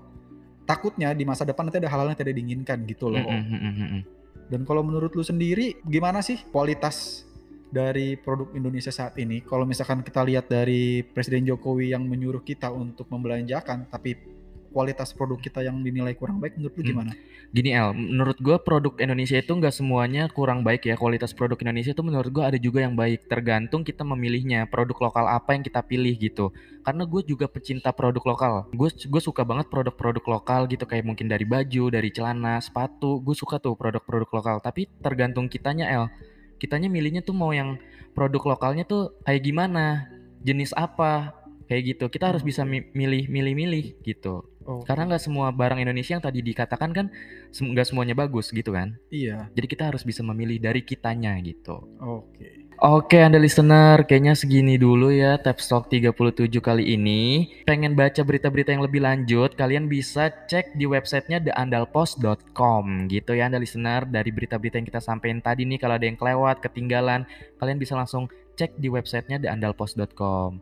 takutnya 0.64 1.12
di 1.12 1.28
masa 1.28 1.44
depan 1.44 1.68
nanti 1.68 1.84
ada 1.84 1.92
hal-hal 1.92 2.14
yang 2.14 2.20
tidak 2.20 2.34
diinginkan 2.40 2.88
gitu 2.88 3.12
loh. 3.12 3.20
Mm 3.20 3.44
-hmm. 3.44 4.02
Dan 4.50 4.66
kalau 4.66 4.82
menurut 4.82 5.14
lu 5.14 5.22
sendiri 5.22 5.78
gimana 5.86 6.24
sih 6.26 6.42
kualitas 6.50 7.29
dari 7.70 8.18
produk 8.18 8.50
Indonesia 8.58 8.90
saat 8.90 9.16
ini? 9.22 9.46
Kalau 9.46 9.64
misalkan 9.64 10.02
kita 10.02 10.26
lihat 10.26 10.50
dari 10.50 11.06
Presiden 11.06 11.46
Jokowi 11.46 11.94
yang 11.94 12.06
menyuruh 12.06 12.42
kita 12.42 12.74
untuk 12.74 13.08
membelanjakan 13.14 13.90
tapi 13.90 14.18
kualitas 14.70 15.12
produk 15.18 15.42
kita 15.42 15.66
yang 15.66 15.82
dinilai 15.82 16.14
kurang 16.14 16.38
baik 16.38 16.56
menurut 16.56 16.74
lu 16.78 16.82
hmm. 16.86 16.92
gimana? 16.94 17.12
Hmm. 17.14 17.28
Gini 17.50 17.74
El, 17.74 17.98
menurut 17.98 18.38
gue 18.38 18.58
produk 18.62 18.94
Indonesia 19.02 19.42
itu 19.42 19.50
nggak 19.50 19.74
semuanya 19.74 20.30
kurang 20.30 20.62
baik 20.62 20.86
ya. 20.86 20.94
Kualitas 20.94 21.34
produk 21.34 21.58
Indonesia 21.58 21.98
itu 21.98 22.04
menurut 22.06 22.30
gue 22.30 22.46
ada 22.46 22.62
juga 22.62 22.86
yang 22.86 22.94
baik. 22.94 23.26
Tergantung 23.26 23.82
kita 23.82 24.06
memilihnya 24.06 24.70
produk 24.70 25.10
lokal 25.10 25.26
apa 25.26 25.58
yang 25.58 25.66
kita 25.66 25.82
pilih 25.82 26.14
gitu. 26.14 26.54
Karena 26.86 27.10
gue 27.10 27.22
juga 27.26 27.50
pecinta 27.50 27.90
produk 27.90 28.22
lokal. 28.22 28.54
Gue 28.70 28.94
gue 28.94 29.22
suka 29.22 29.42
banget 29.42 29.66
produk-produk 29.74 30.22
lokal 30.30 30.70
gitu 30.70 30.86
kayak 30.86 31.02
mungkin 31.02 31.26
dari 31.26 31.42
baju, 31.42 31.90
dari 31.90 32.14
celana, 32.14 32.62
sepatu. 32.62 33.18
Gue 33.18 33.34
suka 33.34 33.58
tuh 33.58 33.74
produk-produk 33.74 34.30
lokal. 34.30 34.56
Tapi 34.62 34.86
tergantung 35.02 35.50
kitanya 35.50 35.90
El. 35.90 36.06
Kitanya 36.60 36.92
milihnya 36.92 37.24
tuh 37.24 37.34
mau 37.34 37.56
yang 37.56 37.80
produk 38.12 38.56
lokalnya 38.56 38.84
tuh 38.84 39.16
kayak 39.24 39.42
gimana, 39.48 40.12
jenis 40.44 40.76
apa, 40.76 41.34
kayak 41.72 41.96
gitu. 41.96 42.06
Kita 42.12 42.36
harus 42.36 42.44
bisa 42.44 42.68
milih-milih-milih 42.68 44.04
gitu. 44.04 44.44
Oh. 44.70 44.86
Karena 44.86 45.10
nggak 45.16 45.24
semua 45.24 45.50
barang 45.50 45.82
Indonesia 45.82 46.14
yang 46.14 46.22
tadi 46.22 46.46
dikatakan 46.46 46.92
kan 46.94 47.08
nggak 47.50 47.88
semuanya 47.88 48.14
bagus 48.14 48.54
gitu 48.54 48.76
kan? 48.76 49.00
Iya. 49.10 49.50
Jadi 49.56 49.66
kita 49.66 49.90
harus 49.90 50.06
bisa 50.06 50.22
memilih 50.22 50.62
dari 50.62 50.86
kitanya 50.86 51.34
gitu. 51.42 51.88
Oke. 51.98 52.38
Okay. 52.38 52.59
Oke 52.80 53.20
Anda 53.20 53.36
listener, 53.36 54.08
kayaknya 54.08 54.40
segini 54.40 54.80
dulu 54.80 55.12
ya 55.12 55.36
Tap 55.36 55.60
Talk 55.60 55.92
37 55.92 56.64
kali 56.64 56.96
ini. 56.96 57.52
Pengen 57.68 57.92
baca 57.92 58.24
berita-berita 58.24 58.72
yang 58.72 58.88
lebih 58.88 59.04
lanjut, 59.04 59.52
kalian 59.60 59.92
bisa 59.92 60.32
cek 60.48 60.80
di 60.80 60.88
websitenya 60.88 61.44
theandalpost.com 61.44 63.12
gitu 63.12 63.36
ya 63.36 63.52
Anda 63.52 63.60
listener. 63.60 64.08
Dari 64.08 64.32
berita-berita 64.32 64.80
yang 64.80 64.88
kita 64.88 65.04
sampaikan 65.04 65.44
tadi 65.44 65.68
nih, 65.68 65.76
kalau 65.76 66.00
ada 66.00 66.08
yang 66.08 66.16
kelewat, 66.16 66.64
ketinggalan, 66.64 67.28
kalian 67.60 67.84
bisa 67.84 68.00
langsung 68.00 68.32
cek 68.60 68.76
di 68.76 68.92
websitenya 68.92 69.40
theandalpost.com. 69.40 70.60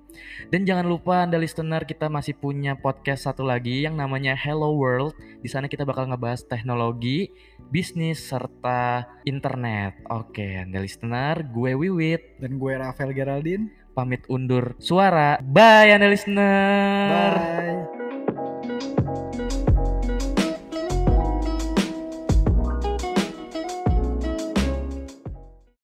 Dan 0.53 0.61
jangan 0.69 0.85
lupa 0.85 1.25
Anda 1.25 1.41
listener 1.41 1.81
kita 1.89 2.05
masih 2.13 2.37
punya 2.37 2.77
podcast 2.77 3.25
satu 3.25 3.41
lagi 3.41 3.81
yang 3.81 3.97
namanya 3.97 4.37
Hello 4.37 4.77
World. 4.77 5.17
Di 5.41 5.49
sana 5.49 5.65
kita 5.65 5.81
bakal 5.81 6.13
ngebahas 6.13 6.45
teknologi, 6.45 7.33
bisnis 7.73 8.21
serta 8.21 9.09
internet. 9.25 9.97
Oke, 10.13 10.61
Anda 10.61 10.85
listener, 10.85 11.41
gue 11.49 11.73
Wiwit 11.73 12.37
dan 12.37 12.61
gue 12.61 12.77
Rafael 12.77 13.17
Geraldine 13.17 13.73
pamit 13.97 14.21
undur 14.29 14.77
suara. 14.77 15.41
Bye 15.41 15.97
Anda 15.97 16.05
listener. 16.13 17.33
Bye. 17.33 18.06